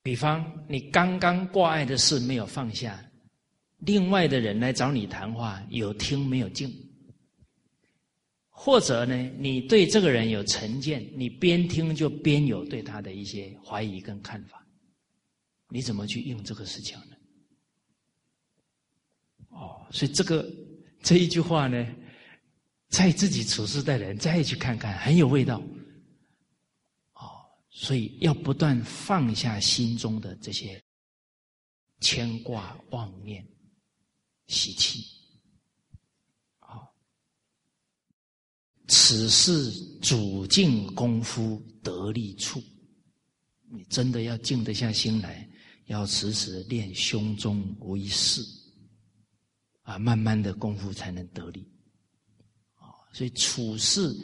[0.06, 3.04] 比方，你刚刚挂碍的事没有放下，
[3.78, 6.72] 另外的人来找你谈话，有听没有进。
[8.48, 14.64] 或者呢，你对这个人有成见，你边听就边有对他的一些怀疑跟看法，
[15.70, 17.16] 你怎么去应这个事情呢？
[19.48, 20.48] 哦，所以这个
[21.02, 21.84] 这一句话呢，
[22.90, 25.60] 在自己处事的人再去看看，很有味道。
[27.78, 30.82] 所以要不断放下心中的这些
[32.00, 33.46] 牵挂、妄念、
[34.46, 35.04] 习气。
[38.88, 39.70] 此事
[40.00, 42.62] 主静功夫得力处，
[43.68, 45.46] 你真的要静得下心来，
[45.86, 48.40] 要时时练胸中无一事，
[49.82, 51.68] 啊，慢慢的功夫才能得力。
[52.76, 54.16] 啊，所以处事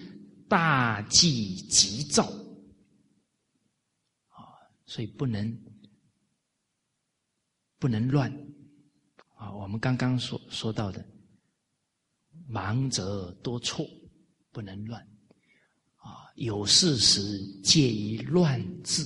[0.48, 2.32] 大忌急躁，
[4.92, 5.58] 所以不能
[7.78, 8.30] 不能乱，
[9.36, 11.02] 啊，我们刚刚所说到的，
[12.46, 13.86] 忙则多错。
[14.54, 15.00] 不能乱，
[15.96, 16.28] 啊！
[16.34, 19.02] 有事时戒于乱治，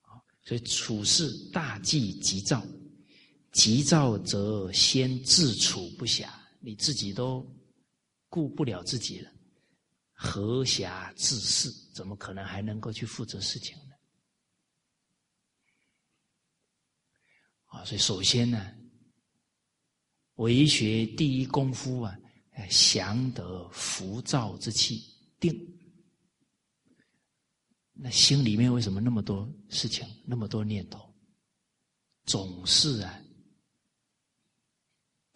[0.00, 0.16] 啊！
[0.42, 2.66] 所以处事大忌急躁，
[3.52, 7.46] 急躁则先自处不暇，你自己都
[8.30, 9.30] 顾不了自己了，
[10.20, 11.70] 何暇自事？
[11.94, 13.94] 怎么可能还能够去负责事情呢？
[17.66, 17.84] 啊！
[17.84, 18.74] 所以首先呢，
[20.34, 22.18] 为学第一功夫啊。
[22.68, 25.04] 降得浮躁之气，
[25.38, 25.56] 定。
[27.92, 31.14] 那心里面为什么那么多事情，那么多念头？
[32.24, 33.22] 总是啊，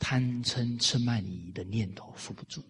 [0.01, 2.61] 贪嗔痴慢疑的念头扶不住。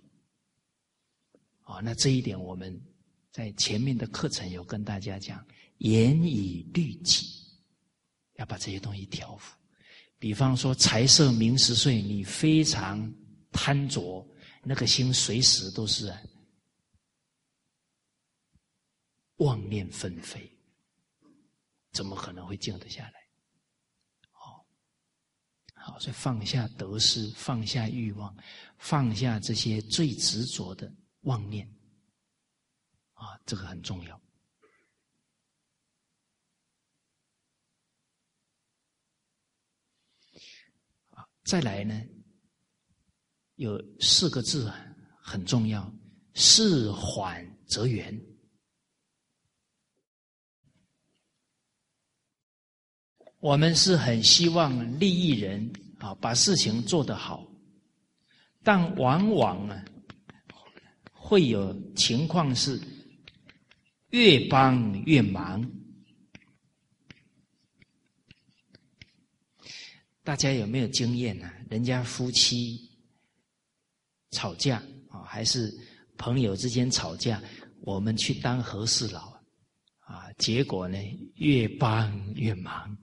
[1.72, 2.80] 啊，那这一点我们
[3.30, 5.44] 在前面的课程有跟大家讲，
[5.78, 7.26] 严以律己，
[8.34, 9.56] 要把这些东西调伏。
[10.18, 13.12] 比方说财色名食睡，你非常
[13.50, 14.26] 贪着。
[14.64, 16.14] 那个心随时都是
[19.38, 20.48] 妄念纷飞，
[21.90, 23.14] 怎么可能会静得下来？
[24.30, 24.64] 好，
[25.74, 28.32] 好，所以放下得失，放下欲望，
[28.78, 30.88] 放下这些最执着的
[31.22, 31.66] 妄念，
[33.14, 34.20] 啊，这个很重要。
[41.10, 42.00] 啊，再来呢？
[43.56, 44.72] 有四个字，
[45.20, 45.92] 很重要，
[46.34, 48.20] 事缓则圆。
[53.38, 57.46] 我们是很希望利益人啊，把事情做得好，
[58.64, 59.84] 但往往啊，
[61.24, 62.80] 会有情况是
[64.10, 65.64] 越帮越忙。
[70.24, 71.48] 大家有没有经验呢？
[71.70, 72.90] 人家夫妻。
[74.32, 75.70] 吵架啊，还是
[76.16, 77.42] 朋友之间吵架，
[77.82, 79.38] 我们去当和事佬
[79.98, 80.98] 啊，结果呢
[81.34, 82.96] 越帮越忙，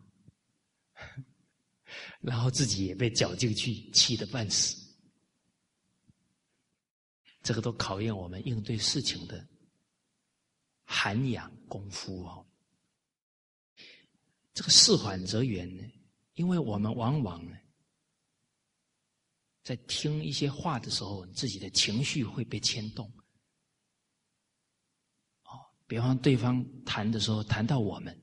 [2.19, 4.75] 然后自己也被搅进去，气得半死。
[7.49, 9.43] 这个都考验我们应对事情的
[10.83, 12.45] 涵养功夫哦。
[14.53, 15.83] 这个事缓则圆呢，
[16.35, 17.57] 因为我们往往呢。
[19.63, 23.11] 在听一些话的时候，自己的情绪会被牵动。
[25.45, 28.15] 哦，比方对方谈的时候谈到我们，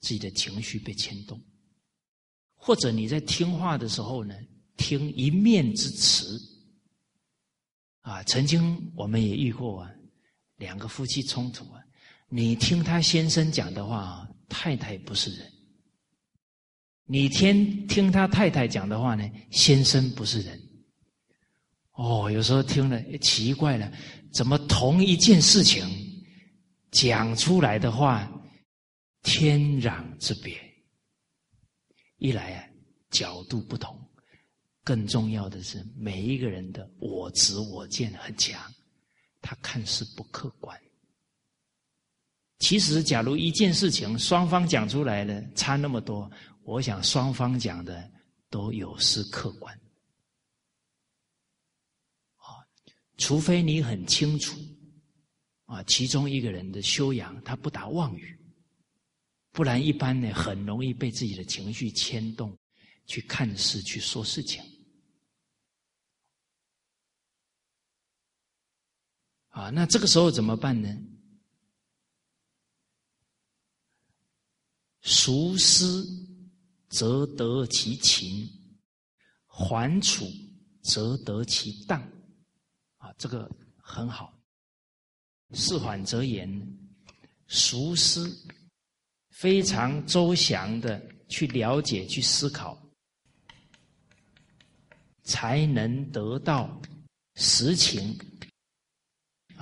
[0.00, 1.38] 自己的情绪被牵动；
[2.56, 4.34] 或者你在听话的时候呢，
[4.76, 6.50] 听一面之词。
[8.04, 9.90] 啊，曾经我们也遇过啊，
[10.56, 11.82] 两个夫妻冲突啊，
[12.28, 15.50] 你听他先生讲的话，太太不是人，
[17.06, 20.60] 你天听他太太讲的话呢，先生不是人。
[21.92, 23.90] 哦，有时候听了奇怪了，
[24.34, 25.88] 怎么同一件事情
[26.90, 28.30] 讲出来的话
[29.22, 30.60] 天壤之别？
[32.18, 32.68] 一来啊，
[33.10, 33.98] 角度不同，
[34.84, 38.62] 更重要的是每一个人的我执我见很强，
[39.40, 40.78] 他看似不客观。
[42.58, 46.30] 其实，假如一件事情双方讲出来了差那么多，
[46.62, 48.10] 我想双方讲的
[48.50, 49.74] 都有失客观。
[52.36, 52.60] 啊，
[53.16, 54.58] 除非你很清楚，
[55.64, 58.38] 啊，其中一个人的修养他不打妄语，
[59.50, 62.56] 不然一般呢很容易被自己的情绪牵动，
[63.06, 64.62] 去看事去说事情。
[69.54, 70.88] 啊，那这个时候怎么办呢？
[75.02, 76.04] 熟思
[76.88, 78.50] 则得其情，
[79.46, 80.26] 缓处
[80.82, 82.02] 则得其当。
[82.96, 84.36] 啊，这个很好。
[85.52, 86.50] 事缓则言，
[87.46, 88.28] 熟思
[89.30, 92.76] 非常周详的去了解、去思考，
[95.22, 96.82] 才能得到
[97.36, 98.18] 实情。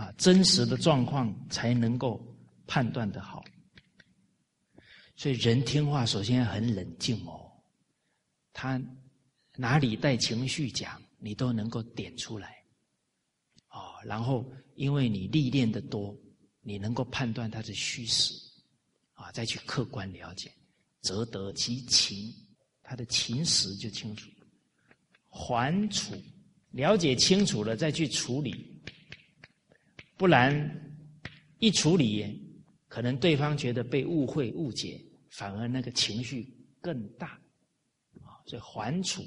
[0.02, 2.20] 啊，真实的状况才能够
[2.66, 3.44] 判断的好。
[5.14, 7.48] 所以人听话，首先很冷静哦。
[8.52, 8.82] 他
[9.54, 12.64] 哪里带情绪讲，你都能够点出来，
[13.68, 13.94] 哦。
[14.04, 14.44] 然后
[14.74, 16.12] 因为你历练的多，
[16.62, 18.34] 你能够判断他的虚实，
[19.12, 20.52] 啊，再去客观了解，
[21.00, 22.34] 则得其情，
[22.82, 24.28] 他的情实就清楚。
[25.28, 26.12] 还处
[26.72, 28.71] 了解清楚了，再去处理，
[30.22, 30.54] 不然
[31.58, 32.40] 一处理，
[32.86, 35.04] 可能对方觉得被误会、误解。
[35.32, 36.46] 反而那个情绪
[36.80, 37.30] 更大，
[38.20, 39.20] 啊，所以还处，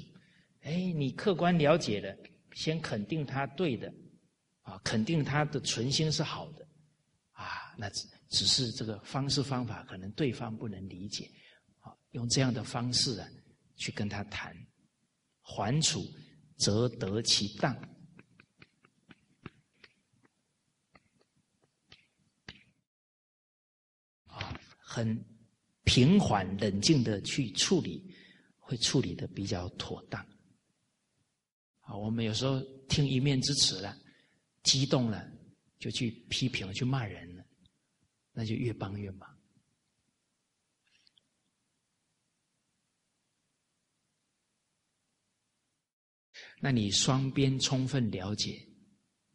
[0.62, 2.16] 哎，你客观了解了，
[2.54, 3.92] 先肯定他对的，
[4.62, 6.66] 啊，肯定他的存心是好的，
[7.32, 11.30] 啊，那只只是这个方式方法可能对方不能理解，
[11.80, 13.28] 啊，用这样的方式啊
[13.74, 14.56] 去跟他谈，
[15.42, 16.02] 还处
[16.56, 17.74] 则得其当，
[24.26, 24.60] 啊，
[24.96, 25.36] 很。
[25.88, 28.12] 平缓冷静的去处理，
[28.58, 30.20] 会处理的比较妥当。
[31.78, 33.96] 啊，我们有时候听一面之词了，
[34.64, 35.30] 激动了，
[35.78, 37.46] 就去批评、去骂人了，
[38.32, 39.32] 那就越帮越忙。
[46.58, 48.60] 那你双边充分了解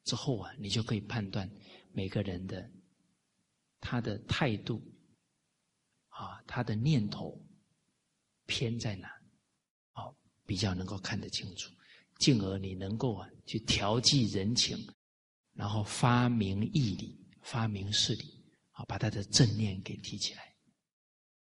[0.04, 1.50] 之后啊，你就可以判断
[1.94, 2.70] 每个人的
[3.80, 4.86] 他的态度。
[6.12, 7.38] 啊，他的念头
[8.46, 9.10] 偏在哪？
[9.94, 11.74] 哦，比较能够看得清楚，
[12.20, 14.78] 进而你能够啊去调剂人情，
[15.54, 20.56] 然后发明义理，发明事理，啊，把他的正念给提起来。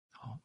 [0.09, 0.39] 好，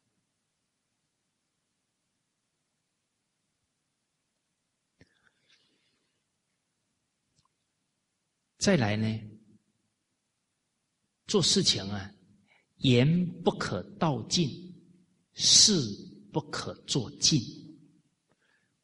[8.57, 9.07] 再来呢，
[11.27, 12.11] 做事情啊。
[12.79, 14.49] 言不可道尽，
[15.33, 15.81] 事
[16.31, 17.41] 不可做尽。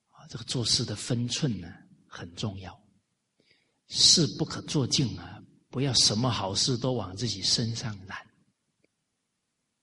[0.10, 1.68] 啊，这个做事的分寸呢
[2.08, 2.78] 很重要。
[3.88, 8.18] 事不可做尽啊，不要什么好事都往自己身上揽。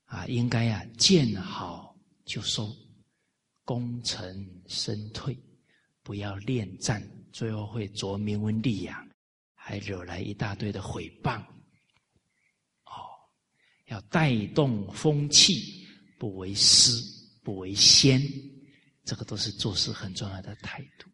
[0.05, 1.95] 啊，应该啊见好
[2.25, 2.71] 就收，
[3.63, 5.35] 功成身退，
[6.03, 7.01] 不要恋战，
[7.31, 9.09] 最后会着名闻利养，
[9.55, 11.43] 还惹来一大堆的毁谤。
[13.85, 15.85] 要带动风气，
[16.17, 16.93] 不为师，
[17.43, 18.21] 不为先，
[19.03, 21.09] 这个都是做事很重要的态度。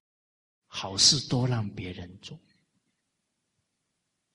[0.68, 2.40] 好事多让别人做，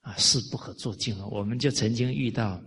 [0.00, 1.26] 啊，事不可做尽了。
[1.28, 2.60] 我们就曾经遇到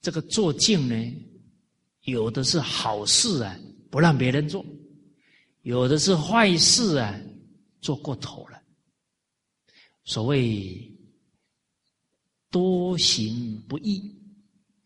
[0.00, 0.94] 这个做尽呢，
[2.02, 3.58] 有的是好事啊，
[3.90, 4.64] 不让别人做；
[5.62, 7.20] 有的是坏事啊，
[7.80, 8.62] 做过头了。
[10.04, 10.93] 所谓。
[12.54, 14.16] 多行不义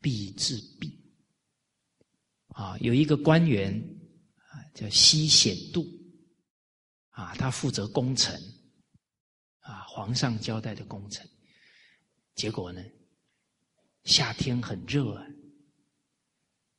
[0.00, 0.90] 必自毙。
[2.46, 3.70] 啊，有一个官员
[4.36, 5.86] 啊，叫西显度，
[7.10, 8.34] 啊，他负责工程，
[9.58, 11.28] 啊，皇上交代的工程。
[12.36, 12.82] 结果呢，
[14.04, 15.26] 夏天很热啊，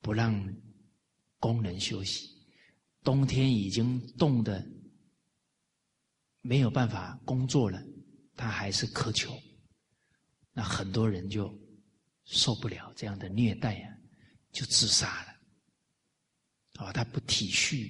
[0.01, 0.43] 不让
[1.37, 2.29] 工人休息；
[3.03, 4.67] 冬天已经冻得
[6.41, 7.79] 没有办法工作了，
[8.35, 9.39] 他还是苛求。
[10.59, 11.57] 那很多人就
[12.25, 13.95] 受不了这样的虐待啊，
[14.51, 16.83] 就自杀了。
[16.83, 17.89] 啊，他不体恤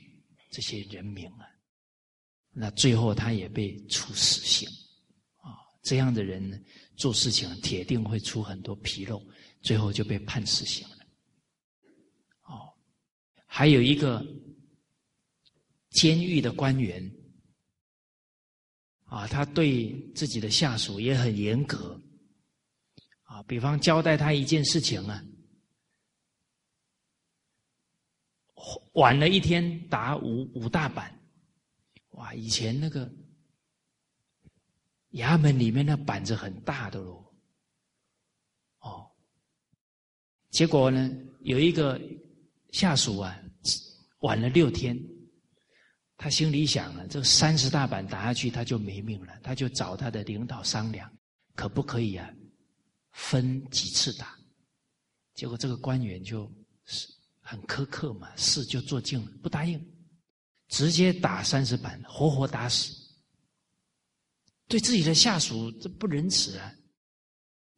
[0.51, 1.49] 这些人民啊，
[2.51, 4.70] 那最后他也被处死刑
[5.38, 5.49] 啊。
[5.82, 6.63] 这样的人，
[6.95, 9.20] 做事情铁定会出很多纰漏，
[9.63, 10.97] 最后就被判死刑了。
[12.43, 12.72] 哦，
[13.47, 14.24] 还有一个
[15.89, 17.11] 监狱的官员
[19.05, 21.99] 啊，他对自己的下属也很严格
[23.30, 25.24] 啊，比方交代他一件事情啊。
[28.94, 31.18] 晚了一天打五五大板，
[32.10, 32.34] 哇！
[32.34, 33.10] 以前那个
[35.12, 37.24] 衙门里面那板子很大的喽，
[38.80, 39.10] 哦。
[40.50, 41.10] 结果呢，
[41.42, 42.02] 有一个
[42.72, 43.40] 下属啊，
[44.22, 45.00] 晚了六天，
[46.18, 51.10] 他心里想啊，这三十大板打下去他就没命了，他就找他的领导商量，
[51.56, 52.30] 可不可以啊，
[53.12, 54.38] 分几次打？
[55.36, 56.51] 结果这个官员就
[56.86, 57.07] 是。
[57.41, 59.84] 很苛刻嘛，事就做尽了，不答应，
[60.68, 62.93] 直接打三十板，活活打死。
[64.68, 66.72] 对自己的下属这不仁慈啊！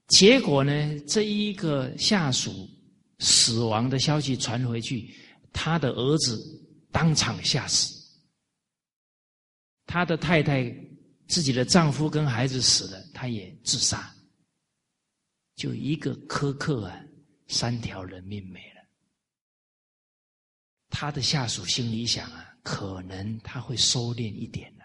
[0.09, 2.69] 结果呢，这一个下属
[3.19, 5.15] 死亡的消息传回去，
[5.53, 6.37] 他的儿子
[6.91, 7.95] 当场吓死，
[9.85, 10.69] 他的太太、
[11.29, 14.13] 自己的丈夫跟孩子死了，他也自杀，
[15.55, 16.99] 就一个苛刻啊，
[17.47, 18.81] 三条人命没了。
[20.89, 24.83] 他的下属心里想啊，可能他会收敛一点呢，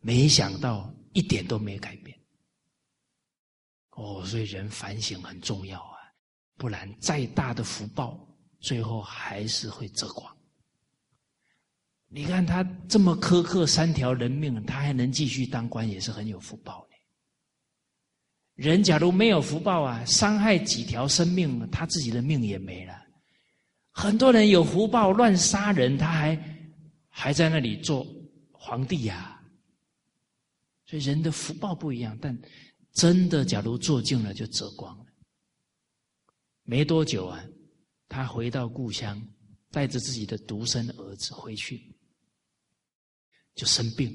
[0.00, 2.18] 没想到一点都没改变。
[3.90, 5.98] 哦，所以人反省很重要啊，
[6.56, 8.24] 不然再大的福报，
[8.60, 10.36] 最后还是会折光。
[12.10, 16.87] 你看他这么苛刻三条人命，他还能继续当官，也是很有福报的。
[18.58, 23.06] 人假如没有福报啊，伤害几条生命，他自己的命也没了。
[23.92, 26.36] 很多人有福报乱杀人，他还
[27.08, 28.04] 还在那里做
[28.50, 29.40] 皇帝呀。
[30.86, 32.36] 所以人的福报不一样，但
[32.94, 35.06] 真的，假如做尽了，就折光了。
[36.64, 37.40] 没多久啊，
[38.08, 39.24] 他回到故乡，
[39.70, 41.94] 带着自己的独生儿子回去，
[43.54, 44.12] 就生病。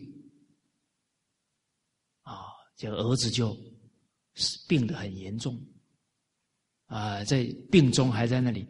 [2.24, 2.44] 啊，
[2.76, 3.58] 这个儿子就
[4.68, 5.60] 病得很严重，
[6.86, 8.68] 啊，在病中还在那里。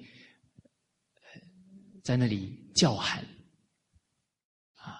[2.03, 3.25] 在那里叫喊，
[4.75, 4.99] 啊！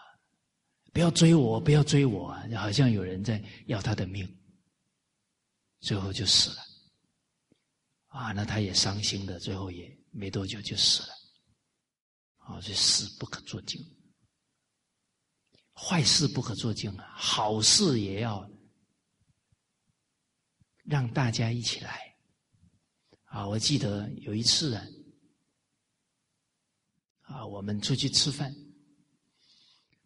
[0.93, 2.47] 不要追我，不要追我啊！
[2.55, 4.25] 好像有人在要他的命，
[5.81, 6.61] 最后就死了。
[8.07, 11.09] 啊，那他也伤心的，最后也没多久就死了。
[12.37, 13.85] 啊，这死不可做尽，
[15.73, 18.49] 坏事不可做尽啊，好事也要
[20.83, 22.15] 让大家一起来。
[23.25, 24.85] 啊，我记得有一次啊。
[27.21, 28.53] 啊，我们出去吃饭，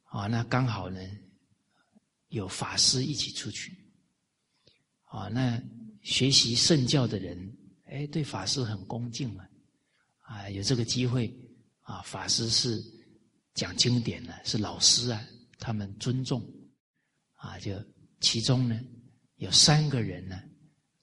[0.03, 0.99] 啊，那刚好呢，
[2.29, 3.75] 有法师一起出去，
[5.05, 5.61] 啊，那
[6.03, 9.49] 学习圣教的人，哎，对法师很恭敬啊，
[10.19, 11.35] 啊，有这个机会，
[11.81, 12.81] 啊，法师是
[13.55, 16.41] 讲经典的，是老师啊，他们尊重，
[17.33, 17.73] 啊，就
[18.21, 18.79] 其中呢，
[19.37, 20.39] 有三个人呢，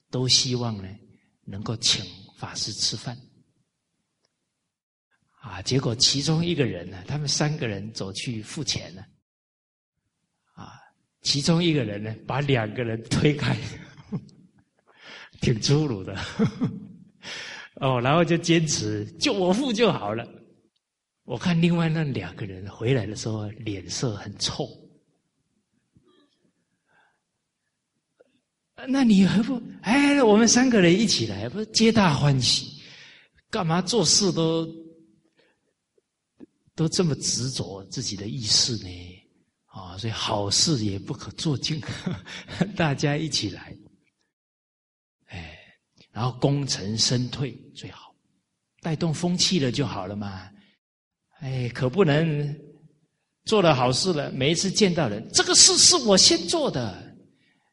[0.09, 0.87] 都希望呢，
[1.43, 2.05] 能够请
[2.37, 3.17] 法师吃饭。
[5.41, 5.61] 啊！
[5.61, 9.05] 结果其中一个人呢，他们三个人走去付钱了。
[10.55, 10.73] 啊，
[11.21, 13.55] 其中一个人呢，把两个人推开，
[15.41, 16.17] 挺粗鲁的。
[17.81, 20.27] 哦，然后就坚持就我付就好了。
[21.25, 24.67] 我看另外那两个人回来的时候脸色很臭。
[28.87, 30.21] 那你何不哎？
[30.21, 32.81] 我们三个人一起来，不是皆大欢喜？
[33.49, 34.67] 干嘛做事都？
[36.75, 38.89] 都这么执着自己的意识呢，
[39.67, 41.81] 啊，所以好事也不可做尽，
[42.75, 43.73] 大家一起来，
[45.27, 45.57] 哎，
[46.11, 48.13] 然后功成身退最好，
[48.81, 50.49] 带动风气了就好了嘛，
[51.39, 52.53] 哎，可不能
[53.45, 57.04] 做了好事了，每一次见到人，这个事是我先做的，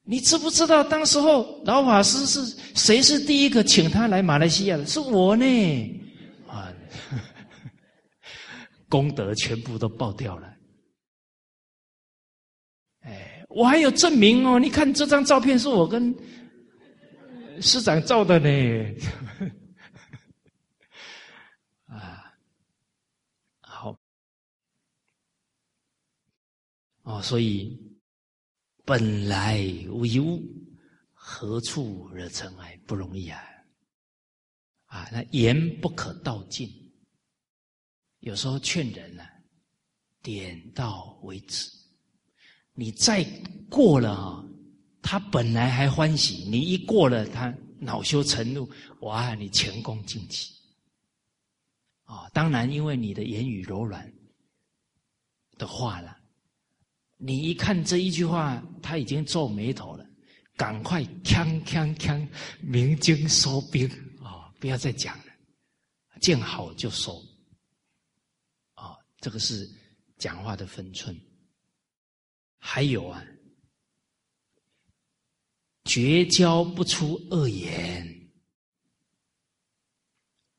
[0.05, 0.82] 你知不知道？
[0.84, 2.44] 当时候老法师是
[2.74, 4.84] 谁是第一个请他来马来西亚的？
[4.86, 5.44] 是我呢。
[6.48, 6.72] 啊
[8.88, 10.55] 功德全部都爆掉了，
[13.00, 14.59] 哎，我还有证明哦！
[14.59, 16.14] 你看这张照片是我跟
[17.62, 18.94] 师长照的呢，
[21.88, 22.34] 啊，
[23.62, 23.98] 好，
[27.05, 27.74] 哦，所以
[28.85, 30.43] 本来无一物，
[31.12, 32.76] 何处惹尘埃？
[32.87, 33.41] 不容易啊！
[34.87, 36.68] 啊，那言不可道尽。
[38.18, 39.24] 有时候劝人呢，
[40.20, 41.70] 点到为止。
[42.74, 43.24] 你再
[43.70, 44.45] 过了啊，
[45.01, 48.68] 他本来还欢喜，你一过了，他恼羞成怒，
[49.01, 50.55] 哇，你前功尽弃。
[52.05, 54.12] 啊，当然，因为你的言语柔软
[55.57, 56.18] 的话了，
[57.25, 60.05] 你一看这一句话，他已经皱眉头了，
[60.57, 62.29] 赶快锵锵锵，
[62.61, 63.89] 鸣金收兵
[64.20, 64.53] 啊！
[64.59, 65.25] 不要再讲了，
[66.20, 67.23] 见好就收。
[68.75, 69.70] 啊，这个是
[70.18, 71.16] 讲话的分寸。
[72.59, 73.25] 还有啊，
[75.85, 78.33] 绝交不出恶言，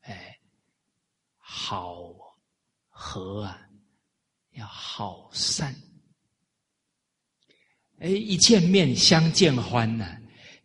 [0.00, 0.40] 哎，
[1.36, 2.14] 好
[2.88, 3.68] 和啊，
[4.52, 5.74] 要好善。
[8.04, 10.06] 哎，一见面相见欢呢，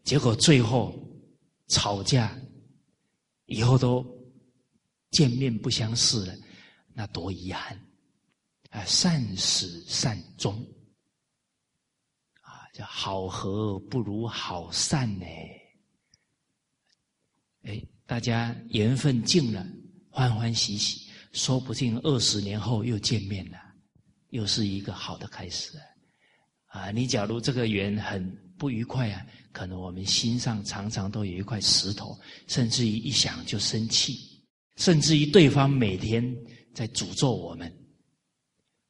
[0.03, 0.93] 结果最后
[1.67, 2.37] 吵架，
[3.45, 4.05] 以后都
[5.11, 6.35] 见面不相识了，
[6.93, 7.79] 那多遗憾
[8.71, 8.83] 啊！
[8.83, 10.53] 善始善终。
[12.41, 15.25] 啊，叫好合不如好散呢？
[17.61, 19.65] 哎，大家缘分尽了，
[20.09, 23.57] 欢欢喜喜，说不定二十年后又见面了，
[24.31, 25.77] 又是一个好的开始。
[25.77, 25.83] 啊，
[26.69, 32.17] 啊你假如这个缘很不愉快啊，可能我们心上常常都有一块石头，
[32.47, 34.17] 甚至于一想就生气，
[34.75, 36.35] 甚至于对方每天
[36.73, 37.71] 在诅咒我们，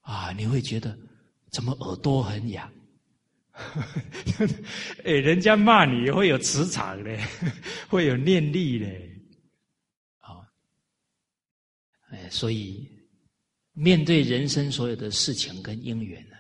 [0.02, 0.98] 啊，你会觉得
[1.52, 2.72] 怎么耳朵很痒？
[5.04, 7.20] 哎，人家骂你会有磁场嘞，
[7.90, 9.22] 会有念力嘞，
[10.20, 10.40] 啊，
[12.10, 12.90] 哎，所以
[13.74, 16.36] 面对人生所有的事情跟因缘呢，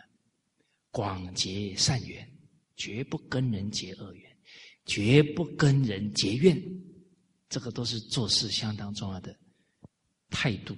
[0.91, 2.29] 广结善缘，
[2.75, 4.37] 绝不跟人结恶缘，
[4.85, 6.61] 绝不跟人结怨，
[7.49, 9.37] 这个都是做事相当重要的
[10.29, 10.75] 态度。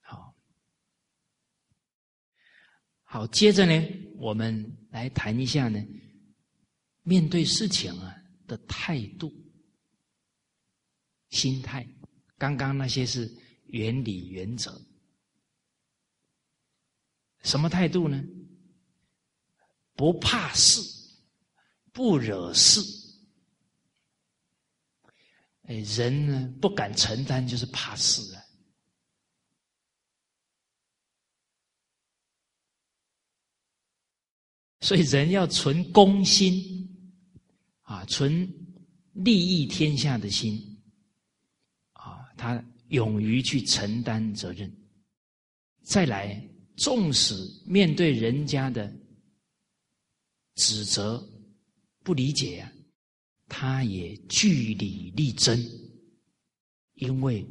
[0.00, 0.34] 好，
[3.02, 4.78] 好，接着呢，我们。
[4.94, 5.84] 来谈一下呢，
[7.02, 8.14] 面对事情啊
[8.46, 9.34] 的态度、
[11.30, 11.84] 心态。
[12.38, 13.28] 刚刚那些是
[13.64, 14.80] 原理原则，
[17.42, 18.22] 什么态度呢？
[19.94, 20.80] 不怕事，
[21.92, 22.80] 不惹事。
[25.62, 28.42] 哎，人呢不敢承担，就是怕事啊。
[34.80, 36.86] 所以人要存公心，
[37.80, 38.46] 啊，存
[39.14, 40.60] 利益天下的心，
[41.94, 44.70] 啊，他勇于去承担责任。
[45.82, 47.34] 再来，纵使
[47.64, 48.94] 面对人家的
[50.54, 51.22] 指责、
[52.02, 52.72] 不理解啊，
[53.48, 55.58] 他也据理力争，
[56.94, 57.46] 因为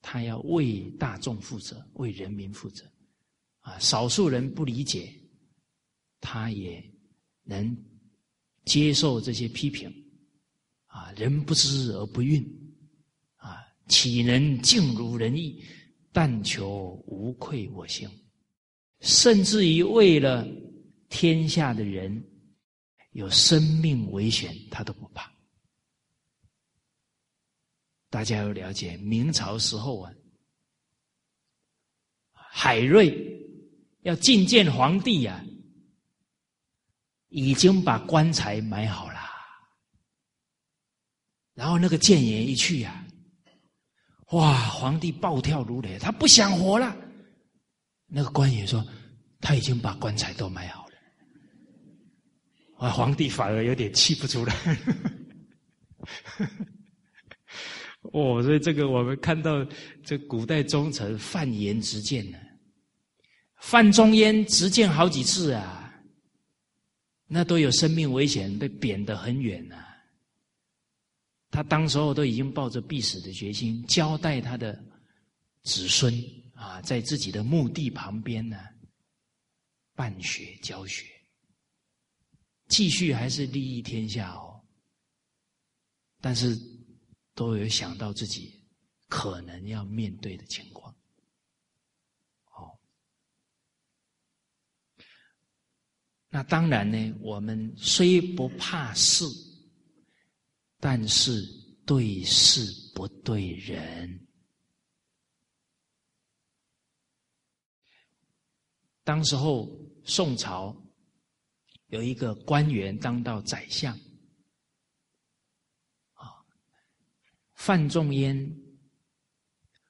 [0.00, 2.84] 他要为大众负责，为人民负责。
[3.60, 5.12] 啊，少数人不理解。
[6.24, 6.80] 他也
[7.42, 7.76] 能
[8.64, 9.92] 接受这些批评，
[10.86, 12.46] 啊，人不知而不愠，
[13.34, 13.58] 啊，
[13.88, 15.60] 岂能尽如人意？
[16.12, 18.08] 但求无愧我心，
[19.00, 20.46] 甚至于为了
[21.12, 22.24] 天下的人
[23.10, 25.30] 有生命危险，他都不怕。
[28.08, 30.10] 大家要了解，明朝时候啊，
[32.32, 33.14] 海瑞
[34.00, 35.44] 要觐见皇帝呀。
[37.34, 39.18] 已经把棺材买好了，
[41.54, 43.06] 然后那个谏言一去呀，
[44.32, 44.68] 哇！
[44.68, 46.94] 皇帝暴跳如雷，他不想活了。
[48.06, 48.86] 那个官员说，
[49.40, 50.81] 他已经把棺材都买好。
[52.82, 54.54] 啊，皇帝反而有点气不出来。
[58.12, 59.64] 哦，所以这个我们看到
[60.02, 62.38] 这古代忠臣犯言直谏呢，
[63.60, 65.78] 范仲淹直谏好几次啊。
[67.28, 69.76] 那都有生命危险，被贬得很远呐。
[71.52, 74.74] 他当时候都已经抱着必死的决心，交代他的
[75.62, 76.12] 子孙
[76.52, 78.58] 啊，在自己的墓地旁边呢，
[79.94, 81.06] 办学教学，
[82.72, 84.58] 继续还是利益天下哦。
[86.22, 86.58] 但是
[87.34, 88.64] 都有想到自己
[89.08, 90.90] 可能要面对的情况。
[92.46, 92.78] 哦
[96.28, 99.26] 那当然呢，我们虽不怕事，
[100.80, 101.44] 但是
[101.84, 102.64] 对事
[102.94, 104.26] 不对人。
[109.04, 109.68] 当时候
[110.04, 110.74] 宋朝
[111.92, 113.94] 有一个官员当到宰相，
[116.14, 116.40] 啊，
[117.52, 118.50] 范仲淹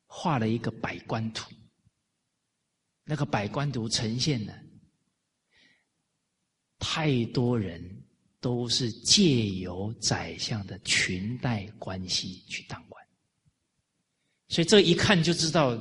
[0.04, 1.48] 画了一个百官图。
[3.04, 4.52] 那个百官图呈现了
[6.80, 7.80] 太多人
[8.40, 13.06] 都是借由宰相的裙带关系去当官，
[14.48, 15.80] 所以这一看就知道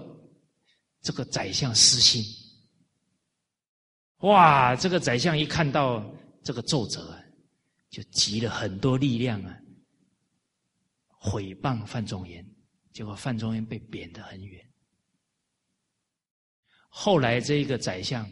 [1.02, 2.24] 这个宰相私心。
[4.22, 4.76] 哇！
[4.76, 6.04] 这个宰相一看到
[6.44, 7.18] 这个奏折，
[7.90, 9.58] 就集了很多力量啊，
[11.08, 12.46] 毁谤范仲淹。
[12.94, 14.64] 结果范仲淹被贬得很远。
[16.90, 18.30] 后来这个宰相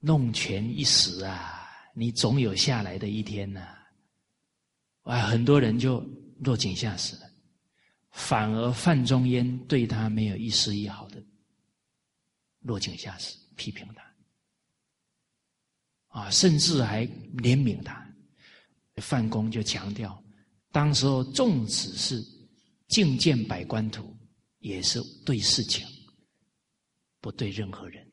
[0.00, 3.60] 弄权一时啊，你总有下来的一天呐！
[5.04, 6.00] 哇，很多人就
[6.40, 7.30] 落井下石了，
[8.10, 11.22] 反而范仲淹对他没有一丝一毫的
[12.64, 14.02] 落井下石，批评他
[16.08, 18.04] 啊，甚至还怜悯他。
[18.96, 20.20] 范公就强调，
[20.72, 22.20] 当时候纵使是
[22.88, 24.12] 觐见百官图。
[24.60, 25.86] 也是对事情，
[27.20, 28.10] 不对任何人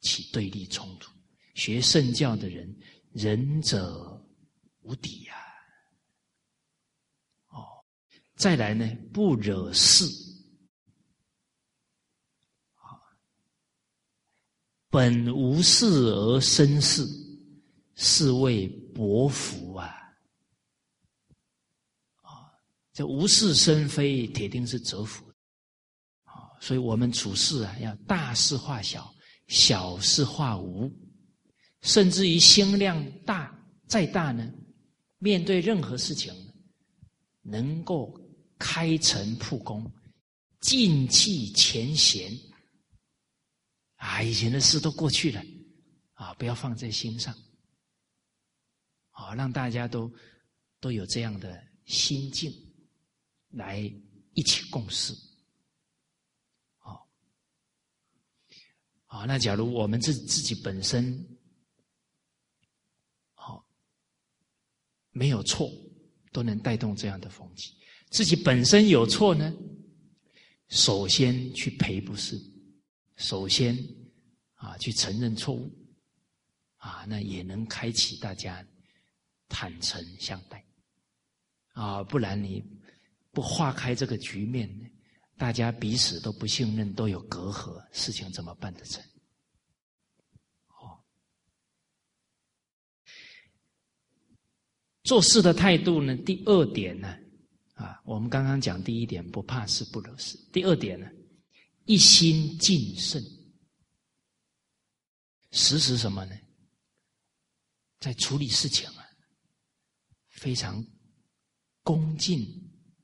[0.00, 1.12] 起对立冲突。
[1.54, 2.74] 学圣教的人，
[3.12, 4.26] 仁者
[4.80, 5.34] 无敌呀！
[7.48, 7.84] 哦，
[8.36, 10.06] 再来呢，不惹事。
[14.94, 17.04] 本无事而生事，
[17.96, 19.92] 是谓薄福啊！
[22.22, 22.46] 啊，
[22.92, 25.26] 这无事生非，铁定是折福。
[26.22, 29.12] 啊所以我们处事啊，要大事化小，
[29.48, 30.88] 小事化无，
[31.80, 33.52] 甚至于心量大
[33.88, 34.48] 再大呢，
[35.18, 36.32] 面对任何事情，
[37.42, 38.16] 能够
[38.60, 39.92] 开诚布公，
[40.60, 42.32] 尽弃前嫌。
[44.04, 45.42] 啊，以前的事都过去了，
[46.12, 47.34] 啊，不要放在心上，
[49.08, 50.12] 啊，让大家都
[50.78, 52.52] 都有这样的心境，
[53.48, 53.78] 来
[54.34, 55.14] 一起共事。
[59.06, 61.38] 啊，那假如我们自自己本身，
[63.32, 63.64] 好
[65.12, 65.72] 没有错，
[66.30, 67.72] 都能带动这样的风气；
[68.10, 69.50] 自己本身有错呢，
[70.68, 72.36] 首先去赔不是，
[73.16, 73.76] 首先
[74.54, 75.70] 啊去承认错误，
[76.76, 78.64] 啊，那也能开启大家
[79.48, 80.64] 坦诚相待，
[81.72, 82.62] 啊，不然你
[83.30, 84.68] 不化开这个局面？
[85.36, 89.02] 大家彼此都不信任，都有隔阂，事情怎么办得成？
[90.68, 91.02] 哦，
[95.02, 96.16] 做事的态度呢？
[96.18, 97.16] 第二点呢？
[97.74, 100.38] 啊，我们刚刚讲第一点，不怕事不惹事。
[100.52, 101.10] 第二点呢？
[101.86, 103.22] 一心敬慎，
[105.50, 106.36] 实施什么呢？
[108.00, 109.06] 在处理事情啊，
[110.28, 110.84] 非常
[111.82, 112.46] 恭敬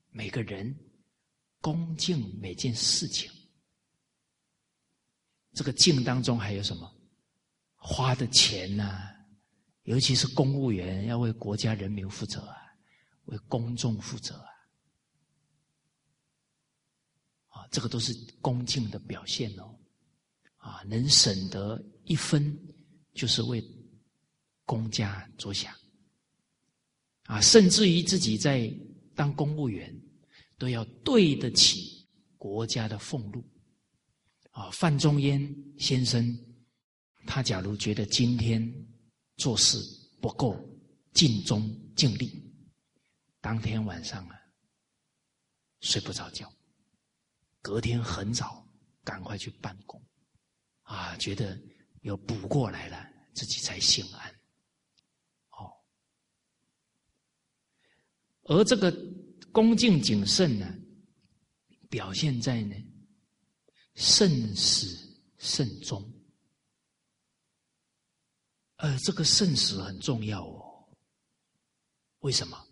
[0.09, 0.75] 每个人。
[1.63, 3.31] 恭敬每件事情，
[5.53, 6.91] 这个敬当中还有什么？
[7.75, 9.15] 花的钱呐，
[9.83, 12.57] 尤其是公务员要为国家人民负责啊，
[13.25, 14.49] 为公众负责啊，
[17.49, 19.75] 啊，这个都是恭敬的表现哦，
[20.57, 22.55] 啊，能省得一分，
[23.15, 23.63] 就是为
[24.65, 25.73] 公家着想，
[27.23, 28.71] 啊，甚至于自己在
[29.15, 29.91] 当公务员。
[30.57, 32.07] 都要对得起
[32.37, 33.43] 国家的俸禄
[34.51, 34.69] 啊！
[34.69, 35.41] 范仲淹
[35.79, 36.37] 先生，
[37.25, 38.71] 他假如觉得今天
[39.37, 39.79] 做事
[40.21, 40.55] 不够
[41.13, 42.31] 尽忠尽力，
[43.39, 44.39] 当天晚上啊
[45.79, 46.47] 睡不着觉，
[47.61, 48.67] 隔天很早
[49.03, 50.01] 赶快去办公
[50.81, 51.59] 啊，觉得
[52.01, 54.31] 有补过来了，自己才心安。
[55.51, 55.71] 哦，
[58.43, 58.91] 而这个。
[59.53, 60.65] 恭敬谨慎呢，
[61.89, 62.75] 表现在呢，
[63.95, 64.87] 慎始
[65.37, 66.09] 慎终。
[68.77, 70.87] 呃，这个慎始很重要哦。
[72.19, 72.65] 为什么？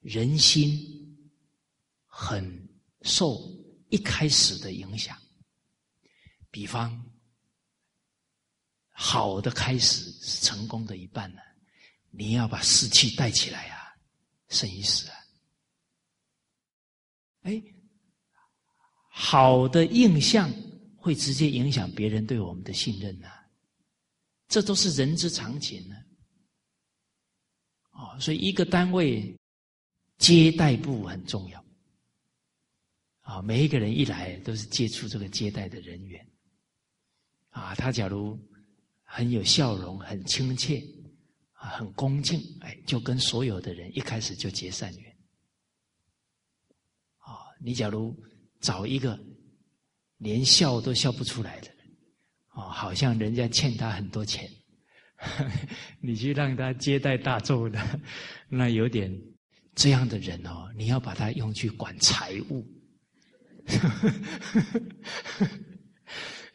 [0.00, 1.01] 人心
[2.22, 2.68] 很
[3.02, 3.36] 受
[3.88, 5.18] 一开始的影响。
[6.52, 7.04] 比方，
[8.92, 11.40] 好的开始是成功的一半呢，
[12.10, 13.82] 你要把士气带起来啊。
[14.48, 15.16] 生与死啊！
[17.40, 17.62] 哎，
[19.08, 20.52] 好的印象
[20.94, 23.28] 会直接影响别人对我们的信任呢，
[24.48, 25.96] 这都是人之常情呢。
[27.92, 29.34] 哦，所以一个单位
[30.18, 31.64] 接待部很重要
[33.32, 36.26] 啊，每一个人一来都是接触这个接待的人员
[37.50, 38.38] 啊，他假如
[39.02, 40.82] 很有笑容，很亲切。
[41.54, 45.16] 啊很恭敬，哎，就跟所有的人一开始就结善缘，
[47.18, 48.12] 啊你假如
[48.60, 49.16] 找一个
[50.16, 51.68] 连笑都笑不出来的，
[52.54, 54.50] 哦，好像人家欠他很多钱，
[56.02, 58.00] 你去让他接待大众的，
[58.50, 59.08] 那有点
[59.76, 62.66] 这样的人哦，你要把他用去管财务，
[63.66, 64.08] 呵呵
[65.38, 65.48] 呵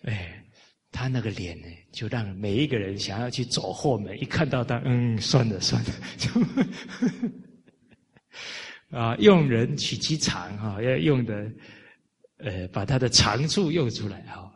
[0.04, 0.44] 哎，
[0.92, 6.30] 他那个脸呢，就让每一个人想要去走后门，一看到他，嗯，算了算了，就。
[8.98, 11.52] 啊，用人取其长哈，要用的，
[12.38, 14.50] 呃，把他的长处用出来哈。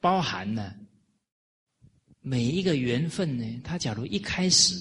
[0.00, 0.74] 包含呢，
[2.20, 4.74] 每一个缘分呢，他假如一开始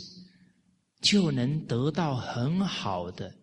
[1.01, 3.35] 就能得到很好的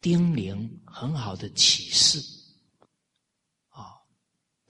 [0.00, 2.20] 叮咛、很好的启示，
[3.68, 3.84] 啊，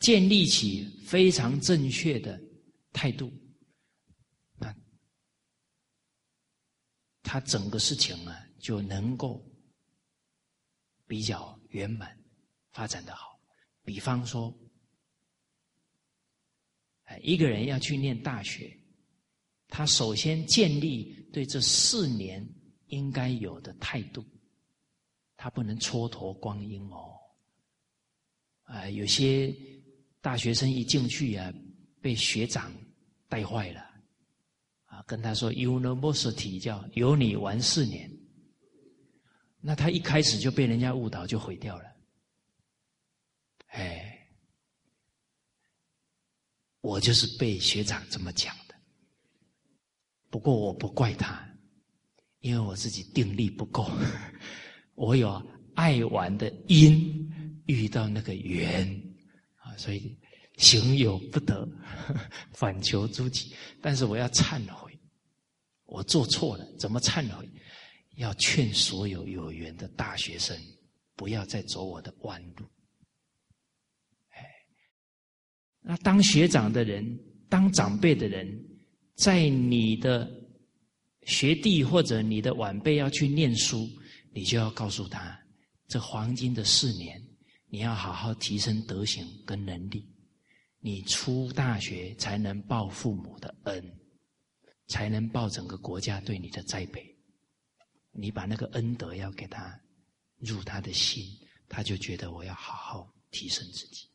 [0.01, 2.41] 建立起非常正确的
[2.93, 3.31] 态度。
[4.59, 4.75] 那
[7.23, 9.45] 他整个事情啊，就能够
[11.07, 12.19] 比较圆满，
[12.71, 13.39] 发展的好。
[13.85, 14.53] 比方说，
[17.23, 18.77] 一个人要去念大学，
[19.69, 22.47] 他首先建立对这四年
[22.87, 24.25] 应该有的态度，
[25.37, 27.13] 他不能蹉跎光阴哦。
[28.63, 29.55] 啊，有些
[30.21, 31.53] 大学生一进去啊，
[32.01, 32.73] 被学长
[33.29, 33.81] 带坏了。
[34.87, 38.11] 啊跟他说，University 叫有你玩四年，
[39.61, 41.85] 那他一开始就被人家误导，就毁掉了。
[43.69, 44.27] 哎，
[46.81, 48.57] 我就是被学长这么讲。
[50.31, 51.43] 不过我不怪他，
[52.41, 53.91] 因为我自己定力不够，
[54.95, 57.31] 我有爱玩的因，
[57.67, 58.87] 遇到那个缘
[59.57, 60.17] 啊，所以
[60.57, 61.69] 行有不得，
[62.53, 63.55] 反求诸己。
[63.81, 64.93] 但是我要忏悔。
[65.85, 67.49] 我做错了，怎么忏悔？
[68.17, 70.59] 要劝所有有缘的大学生，
[71.15, 72.67] 不要再走我的弯路。
[74.31, 74.45] 哎，
[75.81, 77.19] 那当学长的人，
[77.49, 78.66] 当长辈的人，
[79.17, 80.31] 在你的
[81.25, 83.89] 学弟或者你的晚辈要去念书，
[84.33, 85.37] 你就要告诉他，
[85.89, 87.21] 这黄金的四年，
[87.69, 90.09] 你要好好提升德行跟能力，
[90.79, 93.93] 你出大学才能报父母的恩。
[94.89, 97.05] 才能报整个国家对你的栽培。
[98.13, 99.77] 你把那个恩德要给他
[100.39, 101.25] 入他的心，
[101.69, 104.09] 他就觉得我要好好提升自己。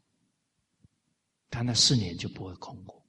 [1.49, 3.00] 他那四年就不会空过。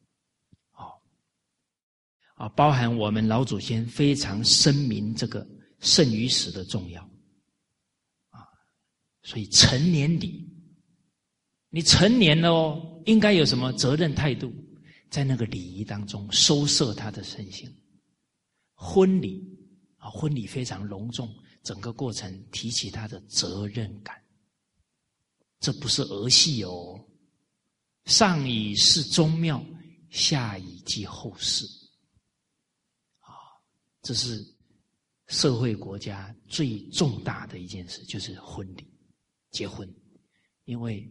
[2.43, 5.47] 啊，包含我们老祖先非常深明这个
[5.79, 7.01] 生与死的重要。
[8.31, 8.43] 啊，
[9.23, 10.45] 所以成年礼，
[11.71, 14.53] 你成年了哦，应该有什么责任态度？
[15.09, 17.73] 在那个礼仪当中收摄他的身心，
[18.75, 19.41] 婚礼
[19.99, 21.33] 啊，婚礼非常隆重，
[21.63, 24.21] 整个过程提起他的责任感，
[25.61, 26.99] 这不是儿戏哦。
[28.07, 29.65] 上以事宗庙，
[30.11, 31.65] 下以继后事，
[34.03, 34.45] 这是
[35.29, 38.87] 社会国家最重大的一件事，就是婚礼，
[39.51, 39.89] 结婚，
[40.65, 41.11] 因为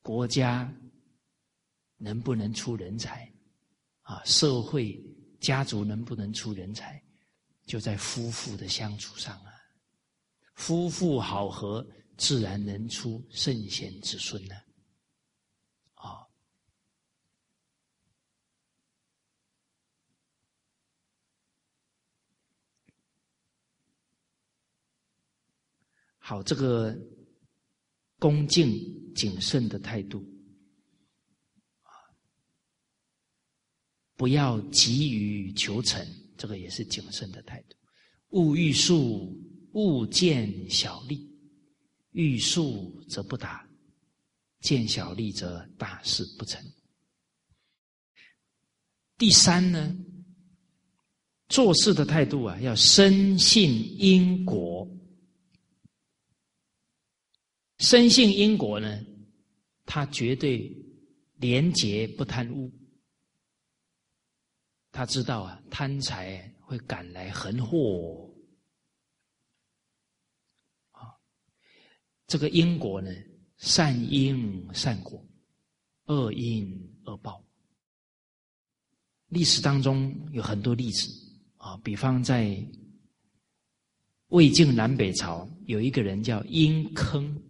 [0.00, 0.72] 国家。
[2.04, 3.32] 能不能出人才？
[4.00, 5.00] 啊，社会
[5.38, 7.00] 家族能不能出人才，
[7.64, 9.52] 就在夫妇的相处上啊。
[10.56, 11.86] 夫妇好合，
[12.16, 14.56] 自然能出圣贤子孙呢。
[26.32, 26.98] 好，这个
[28.18, 28.72] 恭敬
[29.14, 30.26] 谨慎的态度。
[34.16, 36.02] 不要急于求成，
[36.38, 37.76] 这个也是谨慎的态度。
[38.30, 39.38] 勿欲速，
[39.72, 41.30] 勿见小利。
[42.12, 43.68] 欲速则不达，
[44.60, 46.58] 见小利则大事不成。
[49.18, 49.94] 第三呢，
[51.50, 53.70] 做事的态度啊，要深信
[54.00, 54.88] 因果。
[57.82, 59.04] 深信因果呢，
[59.84, 60.72] 他绝对
[61.38, 62.72] 廉洁不贪污。
[64.92, 68.32] 他知道啊，贪财会赶来横祸
[70.92, 71.10] 啊。
[72.28, 73.10] 这个因果呢，
[73.56, 75.20] 善因善果，
[76.04, 76.70] 恶因
[77.04, 77.44] 恶报。
[79.26, 81.10] 历史当中有很多例子
[81.56, 82.56] 啊，比方在
[84.28, 87.42] 魏晋南北朝，有一个人叫殷坑，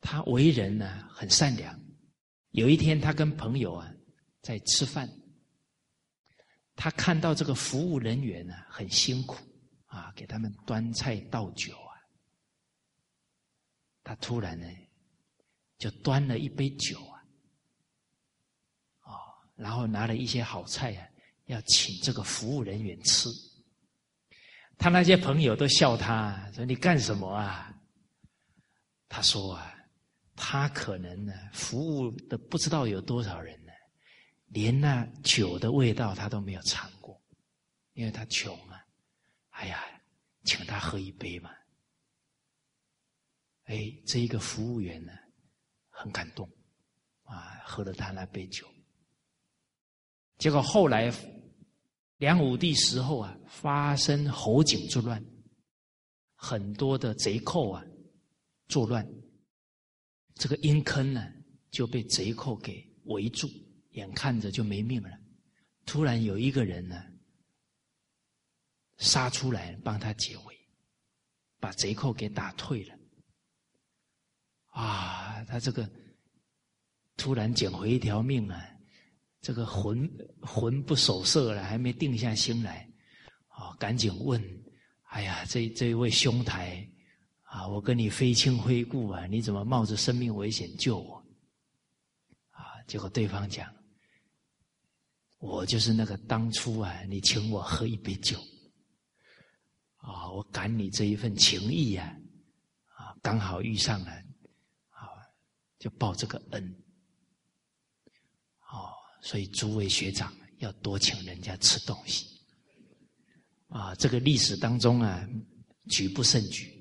[0.00, 1.78] 他为人呢很善良。
[2.50, 3.92] 有一天，他跟朋友啊
[4.40, 5.08] 在吃饭。
[6.74, 9.36] 他看到这个服务人员呢很辛苦
[9.86, 11.92] 啊，给他们端菜倒酒啊，
[14.04, 14.66] 他突然呢
[15.76, 17.18] 就端了一杯酒啊，
[19.02, 19.18] 哦，
[19.56, 21.08] 然后拿了一些好菜啊，
[21.46, 23.28] 要请这个服务人员吃。
[24.78, 27.74] 他那些朋友都笑他，说：“你干什么啊？”
[29.10, 29.74] 他说：“啊，
[30.38, 33.72] 他可能呢服务的不知道有多少人呢。”
[34.48, 37.20] 连那酒的味道他都没有尝过，
[37.92, 38.82] 因为他穷啊！
[39.50, 39.84] 哎呀，
[40.44, 41.50] 请他喝一杯嘛。
[43.64, 45.12] 哎，这一个服务员呢，
[45.90, 46.48] 很感动，
[47.24, 48.66] 啊，喝了他那杯酒。
[50.38, 51.12] 结果后来，
[52.16, 55.22] 梁武帝时候啊，发生侯景之乱，
[56.36, 57.84] 很多的贼寇啊
[58.68, 59.06] 作乱，
[60.38, 61.30] 这个阴坑呢
[61.70, 63.50] 就被贼寇给围住。
[63.92, 65.10] 眼看着就没命了，
[65.84, 67.04] 突然有一个人呢，
[68.98, 70.56] 杀出来帮他解围，
[71.58, 72.94] 把贼寇给打退了。
[74.66, 75.90] 啊，他这个
[77.16, 78.62] 突然捡回一条命啊，
[79.40, 80.08] 这个魂
[80.42, 82.88] 魂不守舍了，还没定下心来，
[83.48, 84.40] 啊，赶紧问：
[85.04, 86.88] 哎呀，这这位兄台
[87.58, 91.16] 啊，我跟你非亲非故啊，你怎么冒着生命危险救我？
[92.50, 93.68] 啊，结果对方讲。
[95.40, 98.38] 我就是那个当初啊，你请我喝一杯酒，
[99.96, 102.16] 啊，我感你这一份情谊呀，
[102.94, 104.12] 啊，刚好遇上了，
[104.90, 105.10] 啊，
[105.80, 106.64] 就报这个恩，
[108.70, 112.24] 哦，所以诸位学长要多请人家吃东西，
[113.66, 115.28] 啊，这个历史当中啊，
[115.88, 116.77] 举不胜举，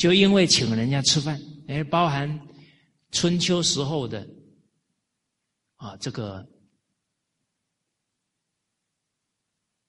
[0.00, 1.38] 就因为请人家吃饭，
[1.68, 2.48] 哎，包含
[3.10, 4.26] 春秋时候的，
[5.76, 6.48] 啊，这个。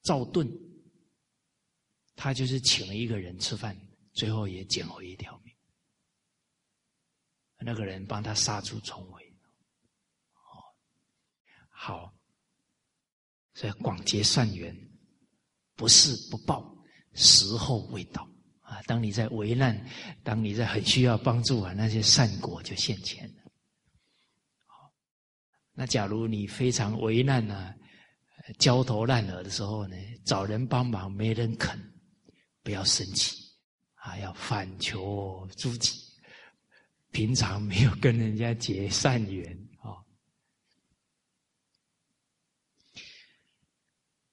[0.02, 0.52] 赵盾，
[2.16, 3.80] 他就是请了一个人吃饭，
[4.12, 5.56] 最后也捡回一条命。
[7.60, 9.34] 那个人帮他杀出重围，
[10.34, 10.60] 哦，
[11.70, 12.14] 好，
[13.54, 14.76] 所以广结善缘，
[15.76, 16.76] 不是不报，
[17.14, 18.28] 时候未到
[18.72, 18.82] 啊！
[18.88, 19.86] 当你在危难，
[20.24, 23.52] 当你在很需要帮助啊，那些善果就现前了。
[24.66, 24.90] 好，
[25.74, 27.76] 那假如你非常危难呢？
[28.58, 29.96] 焦头烂额的时候呢，
[30.26, 31.78] 找人帮忙没人肯，
[32.64, 33.36] 不要生气，
[33.96, 36.00] 啊，要反求诸己。
[37.12, 40.00] 平常没有跟人家结善缘啊。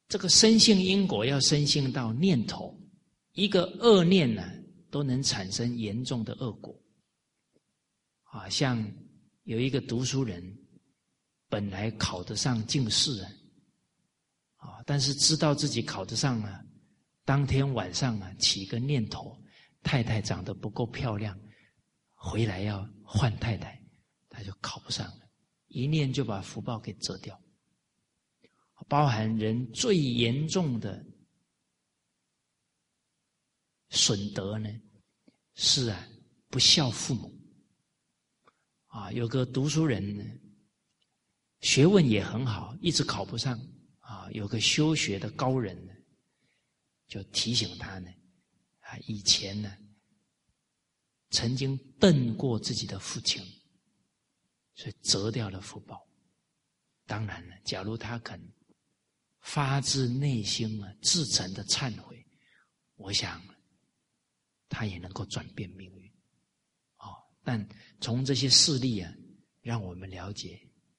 [0.07, 2.78] 这个生性因果要生性到念头，
[3.39, 4.43] 一个恶念呢，
[4.91, 6.77] 都能产生严重的恶果。
[8.25, 8.85] 啊，像
[9.45, 10.43] 有一个读书人，
[11.49, 13.31] 本来考得上进士啊。
[14.57, 14.83] 啊！
[14.85, 16.61] 但是知道自己考得上啊，
[17.25, 19.41] 当天晚上啊，起个念头，
[19.85, 21.39] 太太长得不够漂亮，
[22.15, 23.81] 回来要换太太，
[24.29, 25.31] 他就考不上了。
[25.69, 27.41] 一念就把福报给折掉。
[28.89, 31.07] 包含人最严重的
[33.91, 34.69] 损德呢，
[35.55, 36.09] 是啊，
[36.49, 37.35] 不孝父母。
[38.87, 40.25] 啊，有个读书人呢，
[41.61, 43.59] 学问也很好，一直考不上。
[44.01, 45.93] 啊，有个修学的高人呢，
[47.07, 48.11] 就提醒他呢，
[48.81, 49.77] 啊，以前呢，
[51.29, 53.45] 曾经瞪过自己的父亲，
[54.75, 56.09] 所以折掉了福报。
[57.05, 58.41] 当然了，假如他肯
[59.41, 62.27] 发自内心啊，至诚的忏悔，
[62.97, 63.43] 我想
[64.79, 66.09] 他也能够转变命运。
[66.99, 67.11] 哦，
[67.43, 67.69] 但
[68.01, 69.13] 从这些事例啊，
[69.61, 70.57] 让我们了解，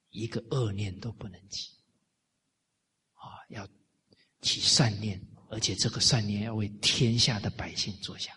[0.10, 1.70] 一个恶念都不能起。
[3.14, 3.66] 啊，要
[4.42, 5.18] 起善念，
[5.50, 8.36] 而且这个善念要为天下的百姓着想。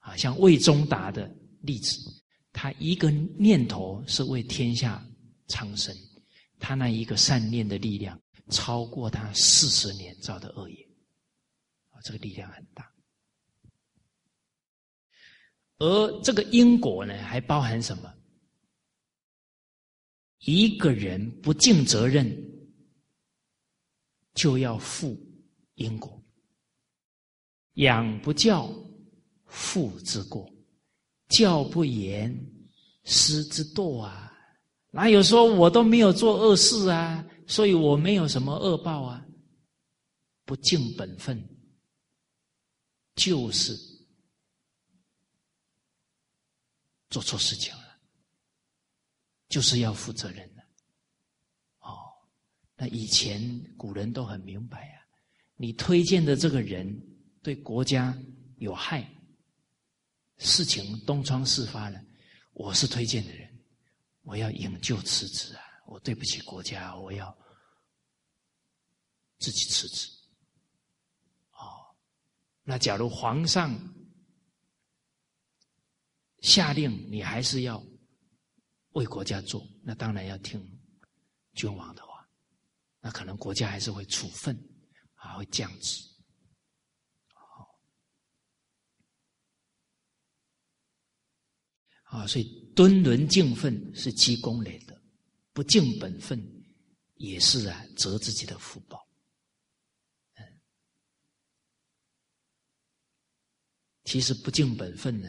[0.00, 1.98] 啊，像魏忠达的例子，
[2.52, 5.02] 他一个念头是为天下
[5.48, 5.96] 苍生，
[6.58, 8.20] 他那一个善念的力量
[8.50, 10.86] 超过他四十年造的恶业，
[11.88, 12.91] 啊，这个力量很大。
[15.82, 18.14] 而这个因果呢，还包含什么？
[20.38, 22.48] 一个人不尽责任。
[24.34, 25.14] 就要负
[25.74, 26.18] 因果，
[27.74, 28.72] 养不教，
[29.44, 30.50] 父之过；
[31.28, 32.34] 教不严，
[33.04, 34.32] 师之惰啊！
[34.90, 37.22] 哪有说我都没有做恶事啊？
[37.46, 39.22] 所以我没有什么恶报啊？
[40.46, 41.46] 不尽本分，
[43.16, 43.76] 就是
[47.12, 48.00] 做错事情了，
[49.48, 50.62] 就是要负责任的。
[51.80, 52.10] 哦
[52.74, 53.40] 那以前
[53.76, 55.04] 古人都很明白啊，
[55.56, 56.90] 你推荐的这个人
[57.42, 58.16] 对国家
[58.56, 59.06] 有害，
[60.38, 62.02] 事情东窗事发了，
[62.54, 63.48] 我是推荐的人，
[64.22, 65.62] 我要引咎辞职啊！
[65.86, 67.36] 我对不起国家，我要
[69.38, 70.08] 自己辞职。
[71.50, 71.94] 哦，
[72.62, 73.70] 那假如皇上
[76.42, 77.82] 下令你还是要
[78.90, 80.60] 为国家做，那当然要听
[81.54, 82.28] 君王的话，
[83.00, 84.54] 那可能国家还是会处分
[85.14, 86.02] 啊，会降职。
[87.32, 87.80] 好
[92.04, 95.00] 啊，所以敦伦敬分是积功累德，
[95.52, 96.38] 不敬本分
[97.14, 99.00] 也是啊，折自己的福报。
[104.04, 105.28] 其实不敬本分呢，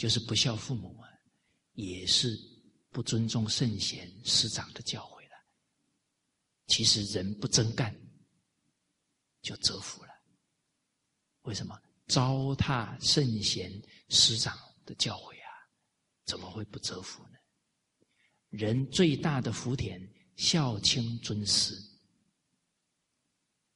[0.00, 1.06] 就是不孝父母啊，
[1.74, 2.34] 也是
[2.88, 5.36] 不尊重圣贤师长的教诲了。
[6.68, 7.94] 其实人不真干，
[9.42, 10.10] 就折福了。
[11.42, 13.70] 为什么糟蹋圣贤
[14.08, 15.68] 师长的教诲啊？
[16.24, 17.36] 怎么会不折福呢？
[18.48, 20.00] 人最大的福田，
[20.34, 21.74] 孝亲尊师，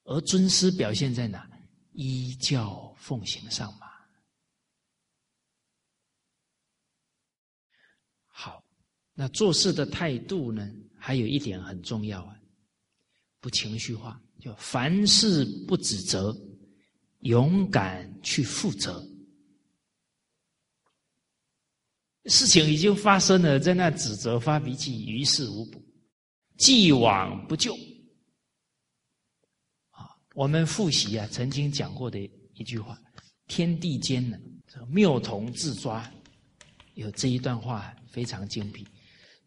[0.04, 1.46] 而尊师表现在哪？
[1.92, 3.84] 依教奉行上嘛。
[8.36, 8.64] 好，
[9.14, 10.68] 那做事的态度呢？
[10.98, 12.34] 还有一点很重要啊，
[13.38, 16.34] 不情绪化，就凡事不指责，
[17.20, 19.06] 勇敢去负责。
[22.24, 25.84] 事情已经发生了，在那指责发脾气，于事无补，
[26.56, 27.74] 既往不咎。
[29.90, 32.18] 啊，我们复习啊，曾经讲过的
[32.54, 32.98] 一句话：
[33.46, 34.38] 天地间呢，
[34.88, 36.10] 谬童自抓，
[36.94, 38.86] 有这一段话非常精辟。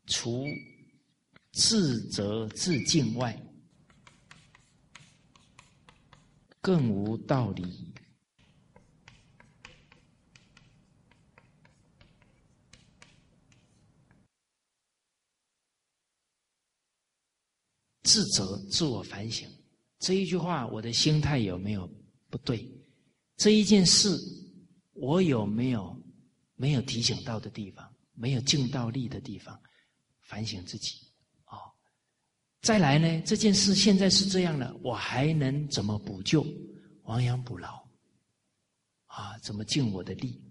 [0.08, 0.46] 除
[1.52, 3.40] 自责自敬外，
[6.60, 7.94] 更无道理。
[18.04, 19.48] 自责、自我反省，
[20.00, 21.86] 这一句话，我的心态有没有
[22.30, 22.66] 不对？
[23.36, 24.18] 这一件事，
[24.94, 25.96] 我有没有
[26.56, 29.62] 没有提醒到的地方，没有尽到力的地方？
[30.28, 31.00] 反省自己，
[31.46, 31.74] 哦，
[32.62, 33.22] 再来呢？
[33.26, 36.46] 这件事现在是这样了，我还能怎么补救？
[37.04, 37.82] 亡羊补牢，
[39.06, 40.44] 啊，怎么尽我的力？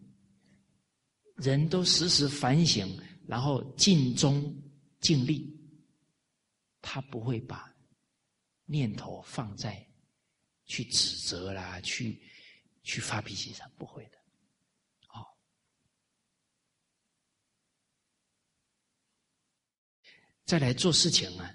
[1.37, 2.99] 人都时时反省，
[3.29, 4.53] 然后尽忠
[5.01, 5.55] 尽力。
[6.81, 7.75] 他不会把
[8.65, 9.87] 念头放在
[10.65, 12.23] 去指责啦、去
[12.85, 14.19] 去发脾气上，不会的。
[15.09, 15.37] 好，
[20.47, 21.55] 再来做事情啊，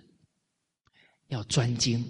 [1.30, 2.04] 要专精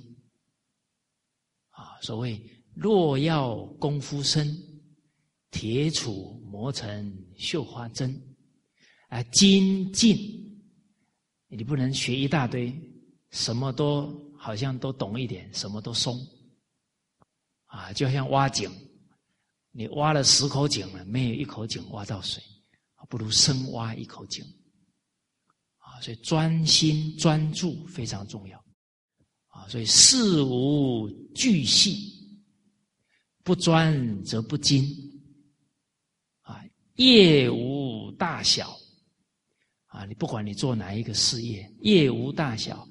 [1.69, 1.97] 啊。
[2.01, 2.43] 所谓
[2.73, 4.53] 若要功夫深，
[5.51, 8.19] 铁杵磨成绣花针
[9.09, 10.17] 啊，精进，
[11.47, 12.75] 你不能学一大堆。
[13.29, 16.19] 什么都好像都懂一点，什么都松，
[17.67, 18.69] 啊，就像挖井，
[19.71, 22.43] 你挖了十口井了，没有一口井挖到水，
[23.07, 24.43] 不如深挖一口井，
[26.01, 28.57] 所以专心专注非常重要，
[29.47, 32.11] 啊，所以事无巨细，
[33.43, 34.85] 不专则不精，
[36.41, 36.61] 啊，
[36.95, 38.77] 业无大小，
[39.85, 42.87] 啊，你不管你做哪一个事业，业无大小。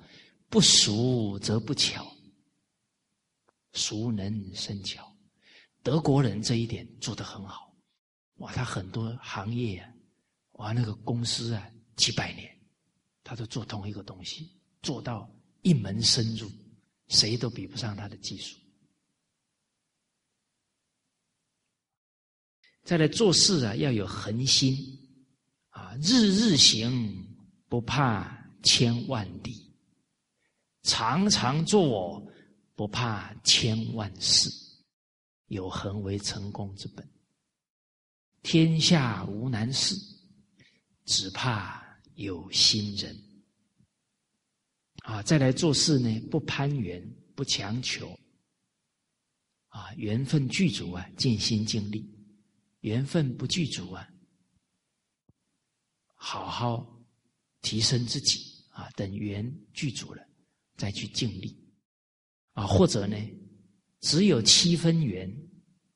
[0.52, 2.12] 不熟则不巧，
[3.72, 5.16] 熟能生巧。
[5.80, 7.72] 德国人这一点做得很好，
[8.38, 9.88] 哇，他很多行业啊，
[10.54, 12.59] 哇，那个公司啊，几百年，
[13.30, 14.50] 他都做同一个东西，
[14.82, 15.30] 做到
[15.62, 16.50] 一门深入，
[17.06, 18.58] 谁都比不上他的技术。
[22.82, 24.76] 再来做事啊，要有恒心
[25.68, 27.24] 啊，日日行，
[27.68, 29.64] 不怕千万里。
[30.82, 32.20] 常常做，
[32.74, 34.50] 不怕千万事，
[35.46, 37.08] 有恒为成功之本。
[38.42, 39.94] 天下无难事，
[41.04, 41.79] 只怕
[42.20, 43.16] 有心人。
[45.02, 47.02] 啊，再来做事呢，不攀缘，
[47.34, 48.18] 不强求。
[49.68, 52.04] 啊，缘分具足啊，尽心尽力；
[52.80, 54.08] 缘分不具足啊，
[56.14, 57.00] 好好
[57.62, 58.90] 提升自己啊。
[58.90, 60.26] 等缘具足了。
[60.76, 61.54] 再去尽力，
[62.52, 63.14] 啊，或者呢，
[64.00, 65.30] 只有七分缘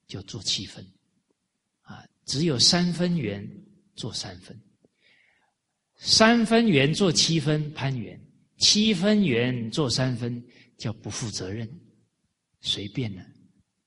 [0.07, 0.87] 就做七分，
[1.81, 3.43] 啊，只有三分缘
[3.97, 4.55] 做三分，
[6.07, 8.21] 三分圆做七分攀缘，
[8.59, 10.45] 七分圆做三分
[10.77, 11.67] 叫不负责任，
[12.61, 13.25] 随便了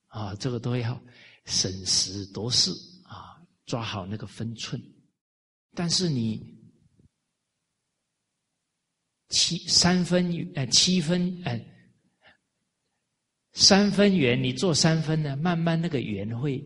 [0.07, 0.99] 啊，这个都要
[1.45, 2.71] 审时度势
[3.03, 3.37] 啊，
[3.67, 4.81] 抓好那个分寸。
[5.75, 6.57] 但是你
[9.29, 11.63] 七三分呃七分呃
[13.53, 16.63] 三分圆，你做三分呢，慢慢那个圆会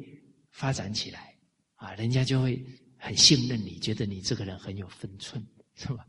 [0.51, 1.37] 发展起来
[1.75, 2.65] 啊，人家就会
[3.01, 6.07] 很信任你，觉得你这个人很有分寸，是吧？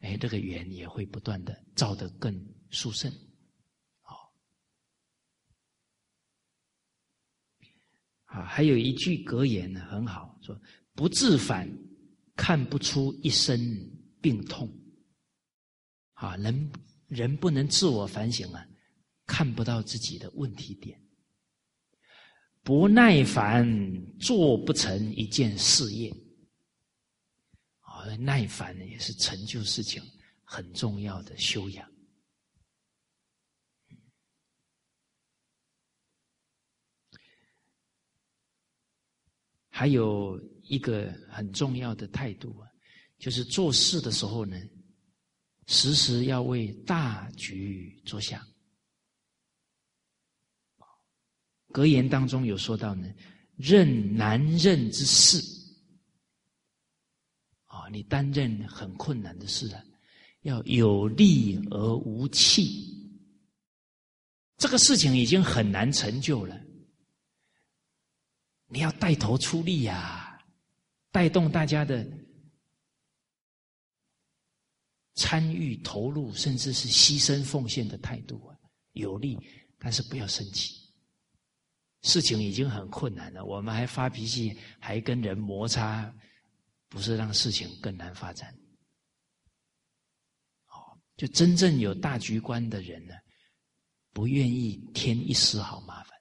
[0.00, 2.34] 哎，这个缘也会不断的照得更
[2.70, 3.08] 殊胜，
[4.00, 4.34] 好，
[8.24, 10.60] 啊，还有一句格言呢，很好，说
[10.96, 11.70] 不自反，
[12.34, 13.60] 看不出一身
[14.20, 14.68] 病痛。
[16.14, 16.72] 啊，人
[17.06, 18.66] 人不能自我反省啊，
[19.26, 21.00] 看不到自己的问题点。
[22.64, 23.64] 不耐烦，
[24.18, 26.12] 做不成一件事业。
[28.04, 30.02] 而耐烦呢，也是成就事情
[30.44, 31.90] 很重要的修养。
[39.68, 42.68] 还有一个很重要的态度啊，
[43.18, 44.56] 就是做事的时候呢，
[45.66, 48.46] 时时要为大局着想。
[51.72, 53.08] 格言当中有说到呢，
[53.56, 55.51] 任难任之事。
[57.72, 59.82] 啊你担任很困难的事啊，
[60.42, 63.00] 要有力而无气。
[64.58, 66.60] 这个事情已经很难成就了，
[68.66, 70.38] 你要带头出力呀，
[71.10, 72.06] 带动大家的
[75.14, 78.56] 参与、投入，甚至是牺牲、奉献的态度啊，
[78.92, 79.38] 有力，
[79.78, 80.76] 但是不要生气。
[82.02, 86.14] 事情已经很困难了，我们还发脾气，还跟人摩擦。
[86.92, 88.54] 不是让事情更难发展，
[90.66, 93.14] 哦，就真正有大局观的人呢，
[94.12, 96.18] 不愿意添一丝好麻烦，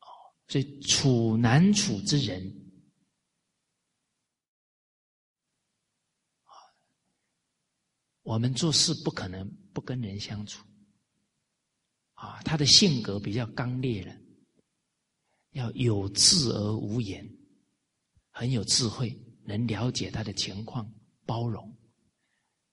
[0.00, 0.06] 哦，
[0.46, 2.46] 所以处难处之人，
[6.44, 6.52] 啊，
[8.20, 10.62] 我们做事不可能不跟人相处，
[12.12, 14.14] 啊，他的性格比较刚烈了，
[15.52, 17.26] 要有智而无言。
[18.42, 20.92] 很有智慧，能了解他的情况，
[21.24, 21.72] 包容，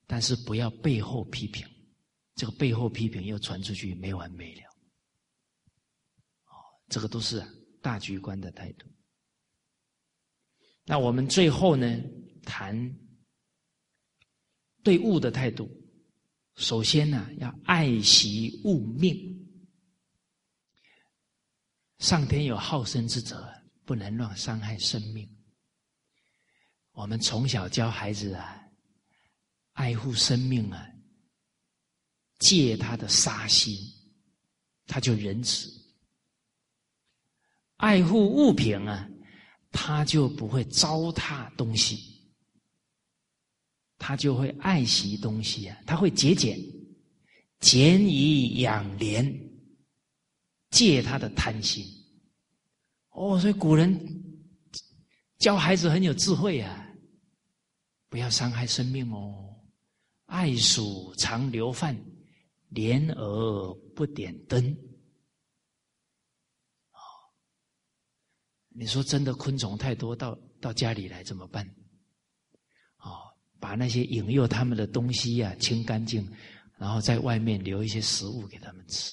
[0.07, 1.63] 但是不要背后批评，
[2.33, 4.63] 这个背后批评又传出去没完没了。
[6.45, 7.39] 哦，这个都是
[7.83, 8.87] 大局观的态度。
[10.85, 12.01] 那我们最后呢，
[12.41, 12.75] 谈
[14.81, 15.69] 对物的态度。
[16.55, 19.15] 首先呢，要爱惜物命。
[21.99, 23.47] 上天有好生之责，
[23.85, 25.29] 不能乱伤害生命。
[26.99, 28.61] 我们从小教孩子啊，
[29.71, 30.85] 爱护生命啊，
[32.39, 33.73] 戒他的杀心，
[34.85, 35.69] 他就仁慈；
[37.77, 39.09] 爱护物品啊，
[39.71, 42.29] 他就不会糟蹋东西，
[43.97, 46.59] 他就会爱惜东西啊，他会节俭，
[47.61, 49.25] 俭以养廉，
[50.71, 51.87] 戒他的贪心。
[53.11, 53.97] 哦，所以古人
[55.37, 56.87] 教孩子很有智慧啊。
[58.09, 59.55] 不要伤害生命哦！
[60.25, 61.95] 爱鼠常留饭，
[62.69, 64.63] 莲而不点灯。
[66.91, 66.99] 哦，
[68.69, 71.65] 你说真的，昆虫太多，到到家里来怎么办？
[72.97, 76.27] 哦，把那些引诱他们的东西呀清干净，
[76.77, 79.11] 然后在外面留一些食物给他们吃。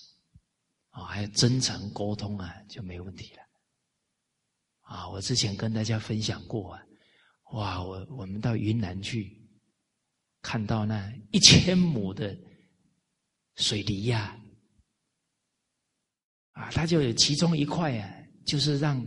[0.88, 3.42] 啊，还有真诚沟通啊，就没问题了。
[4.80, 6.85] 啊，我之前跟大家分享过啊。
[7.52, 9.32] 哇，我我们到云南去，
[10.42, 12.36] 看到那一千亩的
[13.54, 14.36] 水梨呀，
[16.52, 18.12] 啊，它就有其中一块啊，
[18.44, 19.04] 就是让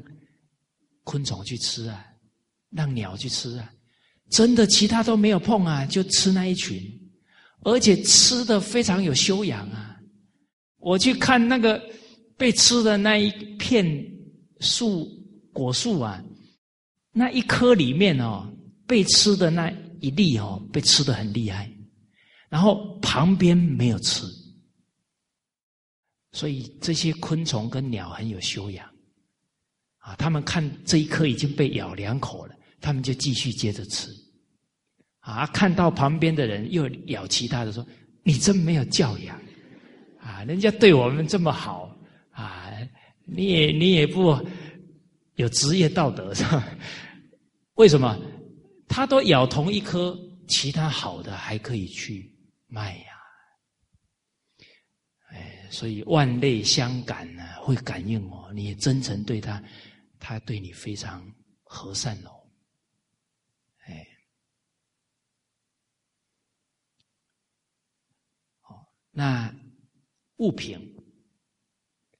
[1.03, 2.05] 昆虫去吃啊，
[2.69, 3.71] 让鸟去吃啊，
[4.29, 6.81] 真的其他都没有碰啊，就吃那一群，
[7.63, 9.99] 而且吃的非常有修养啊。
[10.77, 11.79] 我去看那个
[12.37, 13.85] 被吃的那一片
[14.61, 15.05] 树
[15.51, 16.23] 果树啊。
[17.19, 18.49] 那一颗里面哦，
[18.87, 19.69] 被吃的那
[19.99, 21.69] 一粒哦，被吃的很厉害，
[22.47, 24.25] 然后旁边没有吃，
[26.31, 28.87] 所以这些昆虫跟鸟很有修养，
[29.97, 34.09] 啊，他们看这一颗已经被咬两口了，他们就继续接着吃，
[35.19, 37.85] 啊，看到旁边的人又咬其他的，说
[38.23, 39.37] 你真没有教养，
[40.21, 41.93] 啊，人家对我们这么好，
[42.31, 42.71] 啊，
[43.25, 44.39] 你也你也不。
[45.35, 46.67] 有职业道德是吧？
[47.79, 48.19] 为什么？
[48.89, 50.13] 他都咬同一颗，
[50.49, 52.29] 其他好的还可以去
[52.67, 53.13] 卖呀！
[55.29, 58.51] 哎，所以万类相感呢，会感应哦。
[58.53, 59.63] 你真诚对他，
[60.19, 61.25] 他对你非常
[61.63, 62.31] 和善哦。
[63.85, 64.05] 哎，
[68.59, 69.55] 好，那
[70.35, 70.77] 物品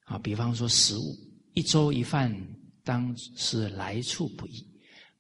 [0.06, 1.18] 啊，比方说食物，
[1.53, 2.34] 一粥一饭，
[2.81, 4.65] 当是来处不易，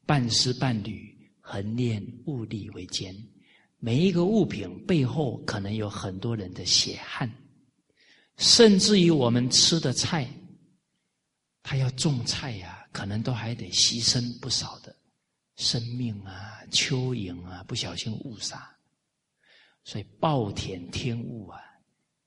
[0.09, 1.07] 半丝半缕。
[1.51, 3.15] 恒念物力为艰，
[3.79, 7.27] 每一个物品背后可能有很多人的血汗，
[8.37, 10.29] 甚至于我们吃的菜，
[11.63, 14.95] 他要种菜呀，可能都还得牺牲不少的
[15.55, 18.69] 生命啊、蚯蚓啊，不小心误杀，
[19.83, 21.59] 所以暴殄天物啊，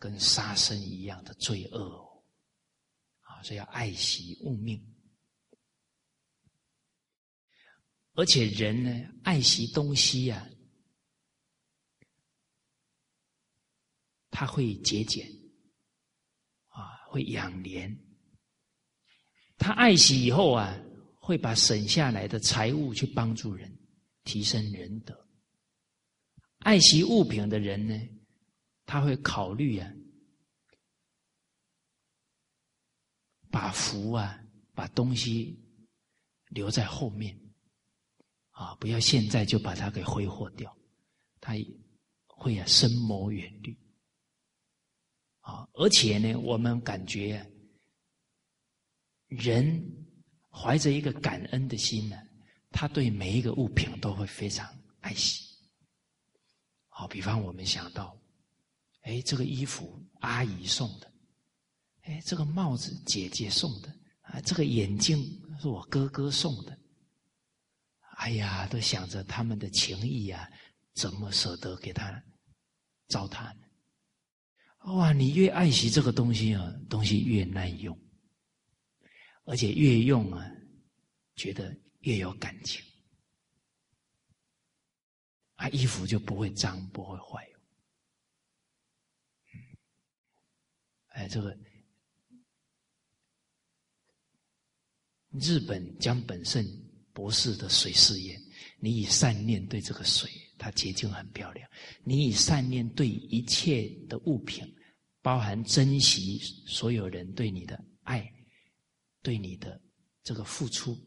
[0.01, 2.23] 跟杀生一样的罪恶哦，
[3.21, 4.85] 啊，所以要爱惜物命。
[8.14, 8.90] 而且人呢，
[9.22, 10.47] 爱惜东西呀，
[14.30, 15.26] 他会节俭，
[16.68, 17.97] 啊，会养廉。
[19.56, 20.78] 他爱惜以后啊，
[21.14, 23.78] 会把省下来的财物去帮助人，
[24.24, 25.28] 提升仁德。
[26.59, 27.98] 爱惜物品的人呢，
[28.84, 29.90] 他会考虑啊，
[33.51, 34.39] 把福啊，
[34.74, 35.59] 把东西
[36.48, 37.41] 留在后面。
[38.62, 40.72] 啊，不要现在就把它给挥霍掉，
[41.40, 41.55] 他
[42.28, 43.76] 会啊深谋远虑。
[45.40, 47.44] 啊，而且呢，我们感觉
[49.26, 49.84] 人
[50.48, 52.16] 怀着一个感恩的心呢，
[52.70, 55.43] 他对每一个物品都会非常爱惜。
[56.89, 58.16] 好，比方我们想到，
[59.01, 61.12] 哎，这个衣服阿姨送的，
[62.02, 63.89] 哎，这个帽子姐姐送的，
[64.20, 65.18] 啊，这个眼镜
[65.60, 66.78] 是我哥哥送的。
[68.16, 70.48] 哎呀，都想着他们的情谊啊，
[70.94, 72.22] 怎么舍得给他
[73.09, 73.66] 糟蹋呢？
[74.94, 77.98] 哇，你越爱惜这个东西啊，东西越耐用，
[79.44, 80.51] 而且越用啊，
[81.36, 82.84] 觉得越有感情，
[85.55, 87.48] 啊，衣服就不会脏，不会坏。
[91.09, 91.56] 哎，这个
[95.30, 96.82] 日本江本胜。
[97.12, 98.40] 博士的水试验，
[98.78, 101.68] 你以善念对这个水，它结晶很漂亮。
[102.05, 104.64] 你以善念对一切的物品，
[105.20, 108.26] 包含珍惜所有人对你的爱，
[109.22, 109.80] 对你的
[110.22, 110.98] 这个付出，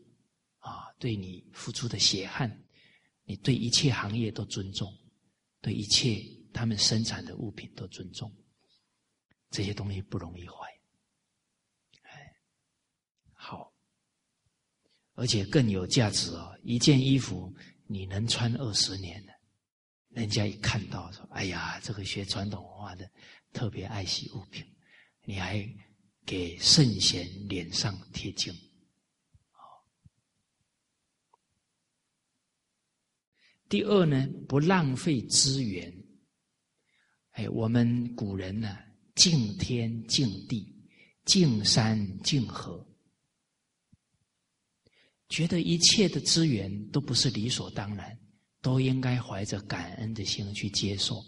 [0.60, 2.64] 啊，对你付出的血汗，
[3.24, 4.94] 你对一切行业都尊重，
[5.62, 6.24] 对一切
[6.54, 8.32] 他们生产的物品都尊重，
[9.50, 10.75] 这些东西不容易坏。
[15.16, 16.58] 而且更有价值哦！
[16.64, 17.54] 一件衣服
[17.88, 19.34] 你能穿二十年的，
[20.10, 23.10] 人家一看到说：“哎呀，这个学传统文化的
[23.54, 24.66] 特别爱惜物品，
[25.24, 25.68] 你还
[26.26, 28.54] 给圣贤脸上贴金。”
[33.68, 35.92] 第二呢，不浪费资源。
[37.32, 38.78] 哎，我们古人呢，
[39.16, 40.72] 敬天敬地，
[41.26, 42.86] 敬山敬河。
[45.30, 48.18] 觉得一切的资源都不是理所当然，
[48.62, 51.24] 都应该怀着感恩的心去接受，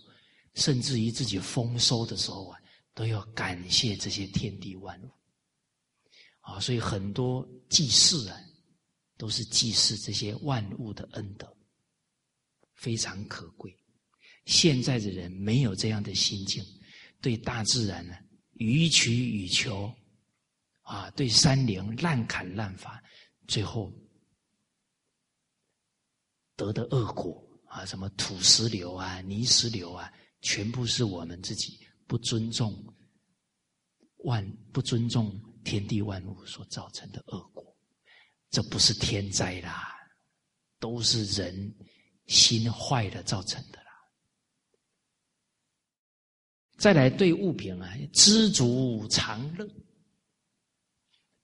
[0.54, 2.60] 甚至于自己丰收的时候啊，
[2.94, 5.12] 都要感谢这些天地万物。
[6.42, 8.40] 啊，所以很多祭祀啊，
[9.18, 11.52] 都是祭祀这些万物的恩德，
[12.76, 13.76] 非常可贵。
[14.46, 16.64] 现在的人没有这样的心境，
[17.20, 18.16] 对大自然呢
[18.54, 19.94] 予取予求，
[20.84, 23.04] 啊，对山林滥砍滥伐。
[23.48, 23.92] 最后
[26.56, 30.12] 得的恶果啊，什么土石流啊、泥石流啊，
[30.42, 32.74] 全部是我们自己不尊重
[34.18, 37.76] 万、不尊重天地万物所造成的恶果。
[38.50, 39.94] 这不是天灾啦，
[40.80, 41.76] 都是人
[42.28, 43.92] 心坏了造成的啦。
[46.78, 49.68] 再来对物品啊，知足常乐。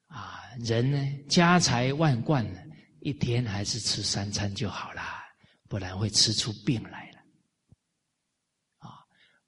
[0.08, 2.60] 啊，人呢，家财万贯呢，
[3.02, 5.24] 一天还是吃三餐就好啦，
[5.68, 7.20] 不然会吃出病来了。
[8.80, 8.90] 啊，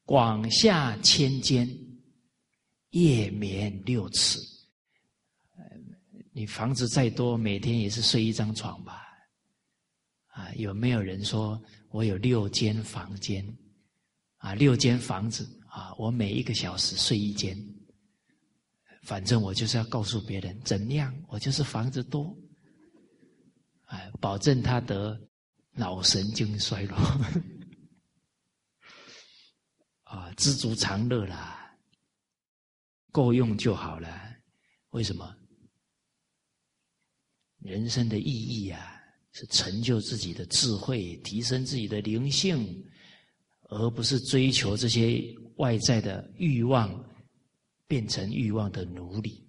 [0.03, 1.69] 广厦千间，
[2.91, 4.39] 夜眠六尺。
[6.31, 9.03] 你房子再多，每天也是睡一张床吧？
[10.27, 11.61] 啊，有没有人说
[11.91, 13.45] 我有六间房间？
[14.37, 17.57] 啊，六间房子啊，我每一个小时睡一间。
[19.05, 22.35] 反正我就是要告诉别人怎样，我就是房子多，
[23.85, 25.15] 哎，保证他得
[25.71, 26.97] 脑神经衰弱。
[30.03, 31.77] 啊，知足常乐啦，
[33.11, 34.09] 够用就好了。
[34.89, 35.35] 为什么？
[37.59, 39.01] 人生的意义啊，
[39.33, 42.83] 是成就自己的智慧，提升自己的灵性，
[43.69, 45.23] 而不是追求这些
[45.57, 46.89] 外在的欲望，
[47.87, 49.43] 变成欲望的奴隶。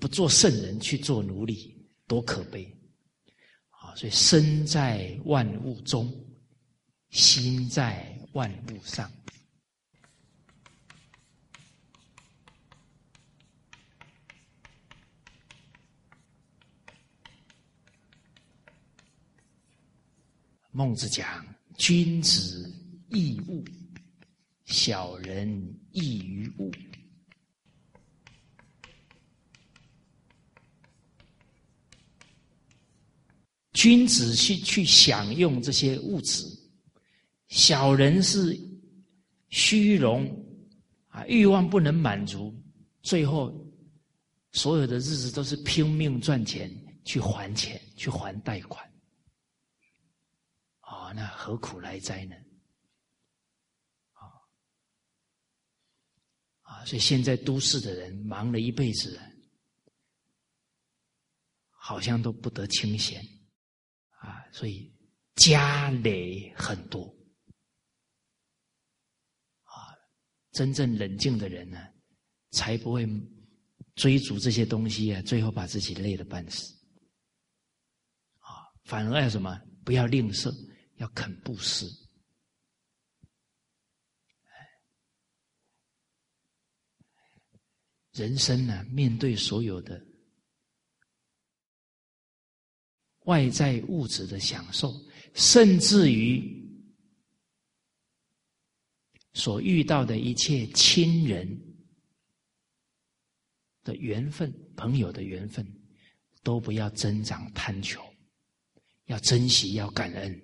[0.00, 1.76] 不做圣人去做奴隶，
[2.06, 2.64] 多可悲！
[3.68, 6.10] 啊，所以身在万物中，
[7.10, 9.12] 心在万物上。
[20.70, 22.72] 孟子讲：“君子
[23.10, 23.62] 易物，
[24.64, 26.72] 小人易于物。”
[33.74, 36.46] 君子去去享用这些物质，
[37.48, 38.58] 小人是
[39.50, 40.24] 虚荣
[41.08, 42.54] 啊，欲望不能满足，
[43.02, 43.52] 最后
[44.52, 46.70] 所有的日子都是拼命赚钱
[47.04, 48.82] 去还钱，去还贷款。
[50.80, 52.36] 啊那何苦来哉呢？
[54.12, 54.22] 啊
[56.62, 56.84] 啊！
[56.84, 59.20] 所以现在都市的人忙了一辈子，
[61.70, 63.20] 好像都不得清闲！
[64.54, 64.88] 所以
[65.34, 67.02] 家累很多
[69.64, 69.90] 啊！
[70.52, 71.78] 真正冷静的人呢，
[72.52, 73.04] 才不会
[73.96, 76.72] 追逐这些东西啊，最后把自己累得半死
[78.38, 78.70] 啊！
[78.84, 79.60] 反而要什么？
[79.84, 80.54] 不要吝啬。
[80.98, 81.86] 要肯布施，
[88.12, 90.00] 人生呢，面对所有的
[93.24, 94.92] 外在物质的享受，
[95.34, 96.66] 甚至于
[99.34, 101.46] 所遇到的一切亲人
[103.82, 105.66] 的缘分、朋友的缘分，
[106.42, 108.02] 都不要增长贪求，
[109.06, 110.40] 要珍惜，要感恩。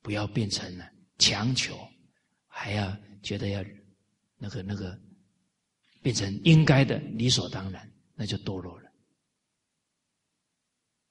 [0.00, 1.76] 不要变成了强求，
[2.46, 3.62] 还要觉得要
[4.38, 4.98] 那个那个
[6.00, 8.90] 变成应该的理所当然，那就堕落了。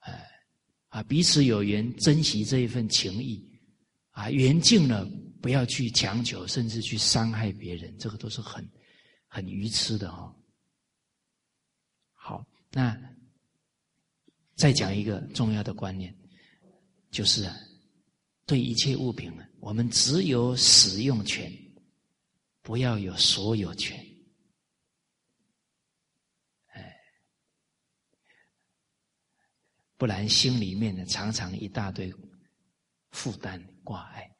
[0.00, 0.28] 哎，
[0.88, 3.44] 啊，彼此有缘，珍惜这一份情谊，
[4.10, 5.04] 啊，缘尽了，
[5.40, 8.68] 不要去强求，甚至去伤害别人，这个都是很
[9.26, 10.34] 很愚痴的哈。
[12.12, 12.98] 好，那
[14.54, 16.14] 再讲一个重要的观念，
[17.10, 17.56] 就是啊。
[18.46, 21.52] 对一切物品呢，我们只有使用权，
[22.62, 23.94] 不要有所有权。
[26.68, 26.96] 哎，
[29.98, 32.10] 不然心里面呢，常常一大堆
[33.10, 34.30] 负担挂碍。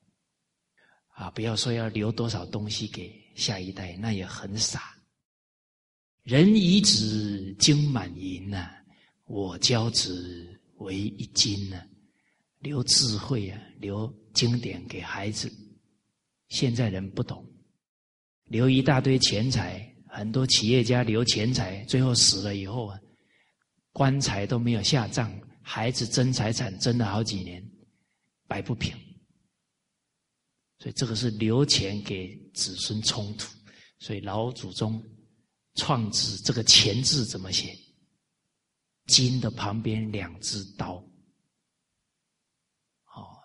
[1.08, 4.96] 啊，不要说要留多少东西给下一代，那也很傻。
[6.22, 8.70] 人以子金满盈呐，
[9.26, 11.82] 我教子为一金呐。
[12.60, 15.52] 留智慧啊，留经典给孩子。
[16.48, 17.44] 现在人不懂，
[18.44, 19.84] 留一大堆钱财。
[20.06, 22.98] 很多企业家留钱财，最后死了以后啊，
[23.92, 25.32] 棺材都没有下葬，
[25.70, 27.62] 孩子争财产争了好几年，
[28.46, 28.96] 摆不平。
[30.78, 33.54] 所以这个是留钱给子孙冲突。
[33.98, 35.04] 所以老祖宗
[35.74, 37.76] 创制这个“钱”字怎么写？
[39.08, 41.04] 金的旁边两只刀。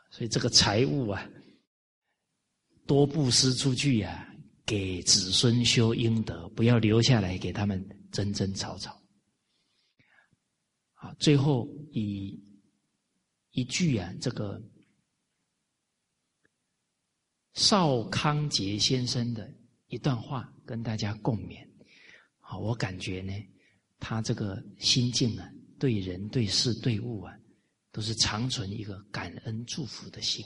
[0.10, 1.30] 所以这个财物啊，
[2.88, 4.34] 多布施出去呀，
[4.66, 7.84] 给子孙修阴德，不要留下来给他们
[8.14, 9.03] 争争吵吵。
[11.04, 12.42] 啊，最后以
[13.52, 14.62] 一句啊，这个
[17.56, 19.54] 邵康节先生的
[19.88, 21.68] 一段话跟大家共勉。
[22.40, 23.34] 好，我感觉呢，
[24.00, 27.38] 他这个心境啊，对人对事对物啊。
[27.92, 30.44] 都是长存一个感恩祝福的心，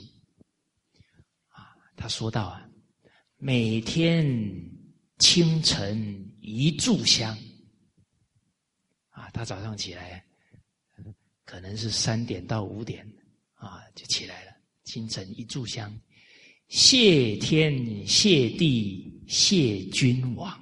[1.48, 2.70] 啊，他说到啊，
[3.38, 4.28] 每天
[5.20, 7.38] 清晨一炷香，
[9.12, 10.27] 啊，他早上起来，
[11.48, 13.08] 可能是三点到五点，
[13.54, 14.52] 啊，就起来了，
[14.84, 15.98] 清晨一炷香，
[16.68, 20.62] 谢天谢地谢君王。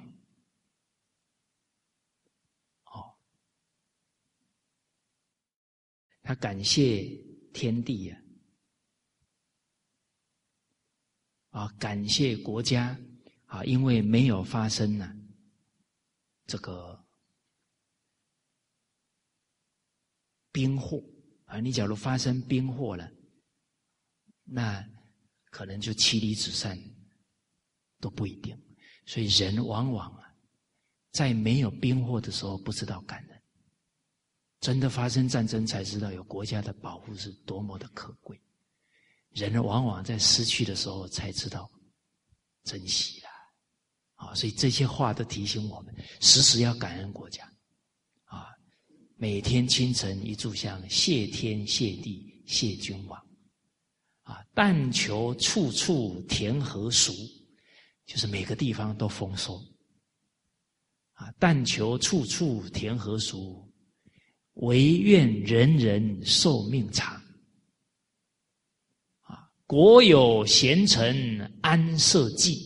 [6.22, 7.04] 他感谢
[7.52, 8.22] 天地呀，
[11.50, 12.96] 啊，感谢国家。
[13.46, 15.16] 啊，因为没有发生呢
[16.48, 17.05] 这个
[20.56, 21.02] 兵祸
[21.44, 23.06] 啊，你假如发生兵祸了，
[24.42, 24.82] 那
[25.50, 26.78] 可能就妻离子散
[28.00, 28.58] 都不一定。
[29.04, 30.34] 所以人往往啊，
[31.12, 33.42] 在没有兵祸的时候不知道感恩，
[34.60, 38.40] 真的发生战争才知道有国家的保护是多么的可贵。
[39.32, 41.70] 人往往在失去的时候才知道
[42.64, 43.28] 珍惜了。
[44.14, 47.46] 啊，所以这些话都提醒我们，时时要感恩国家。
[49.16, 53.20] 每天清晨一炷香，谢天谢地谢君王。
[54.22, 57.12] 啊，但求处处田禾熟。
[58.06, 59.60] 就是每个地方都丰收，
[61.14, 61.28] 啊！
[61.40, 63.68] 但求处处田禾熟，
[64.52, 67.20] 唯愿人人寿命长。
[69.22, 69.50] 啊！
[69.66, 72.56] 国有贤臣安社稷，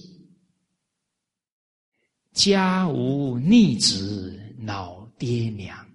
[2.34, 5.89] 家无逆子恼爹娘。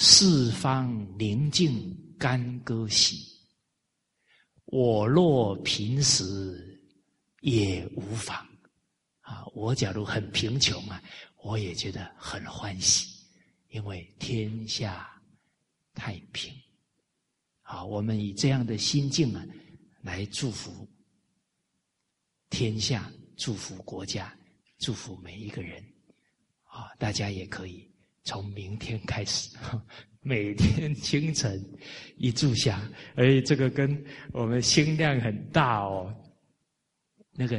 [0.00, 3.26] 四方宁静干戈喜，
[4.66, 6.64] 我若平时。
[7.40, 8.36] 也无妨，
[9.20, 9.46] 啊！
[9.54, 11.00] 我假如很贫穷啊，
[11.36, 13.24] 我也觉得很欢喜，
[13.68, 15.08] 因为天下
[15.94, 16.52] 太平。
[17.62, 19.46] 好，我们以这样的心境啊，
[20.02, 20.86] 来祝福
[22.50, 24.36] 天下，祝福国家，
[24.78, 25.80] 祝福每一个人。
[26.64, 27.87] 啊，大家也可以
[28.28, 29.56] 从明天开始，
[30.20, 31.58] 每天清晨
[32.18, 32.78] 一炷香，
[33.14, 36.14] 哎，这个跟我们心量很大哦。
[37.32, 37.58] 那个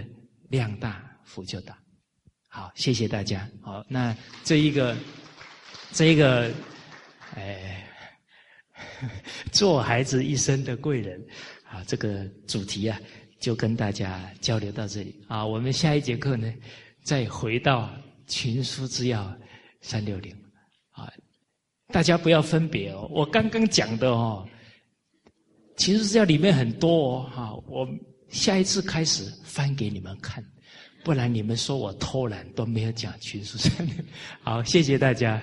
[0.49, 1.75] 量大福就大，
[2.47, 3.49] 好，谢谢大家。
[3.63, 4.95] 好，那这一个，
[5.91, 6.53] 这一个，
[7.33, 7.83] 哎，
[9.51, 11.19] 做孩子一生的贵人，
[11.63, 13.01] 啊，这个主题啊，
[13.39, 15.19] 就跟大家交流到这里。
[15.27, 16.53] 啊，我们下一节课呢，
[17.01, 17.91] 再回到
[18.27, 19.35] 群书之要
[19.81, 20.38] 三六零。
[21.91, 24.47] 大家不要分别哦，我刚刚讲的哦，
[25.75, 27.87] 其实是要里面很多哦，哈，我。
[28.29, 30.45] 下一次开始翻给你们看，
[31.03, 33.57] 不然你们说我偷懒都没有讲群书。
[34.43, 35.41] 好，谢谢大家。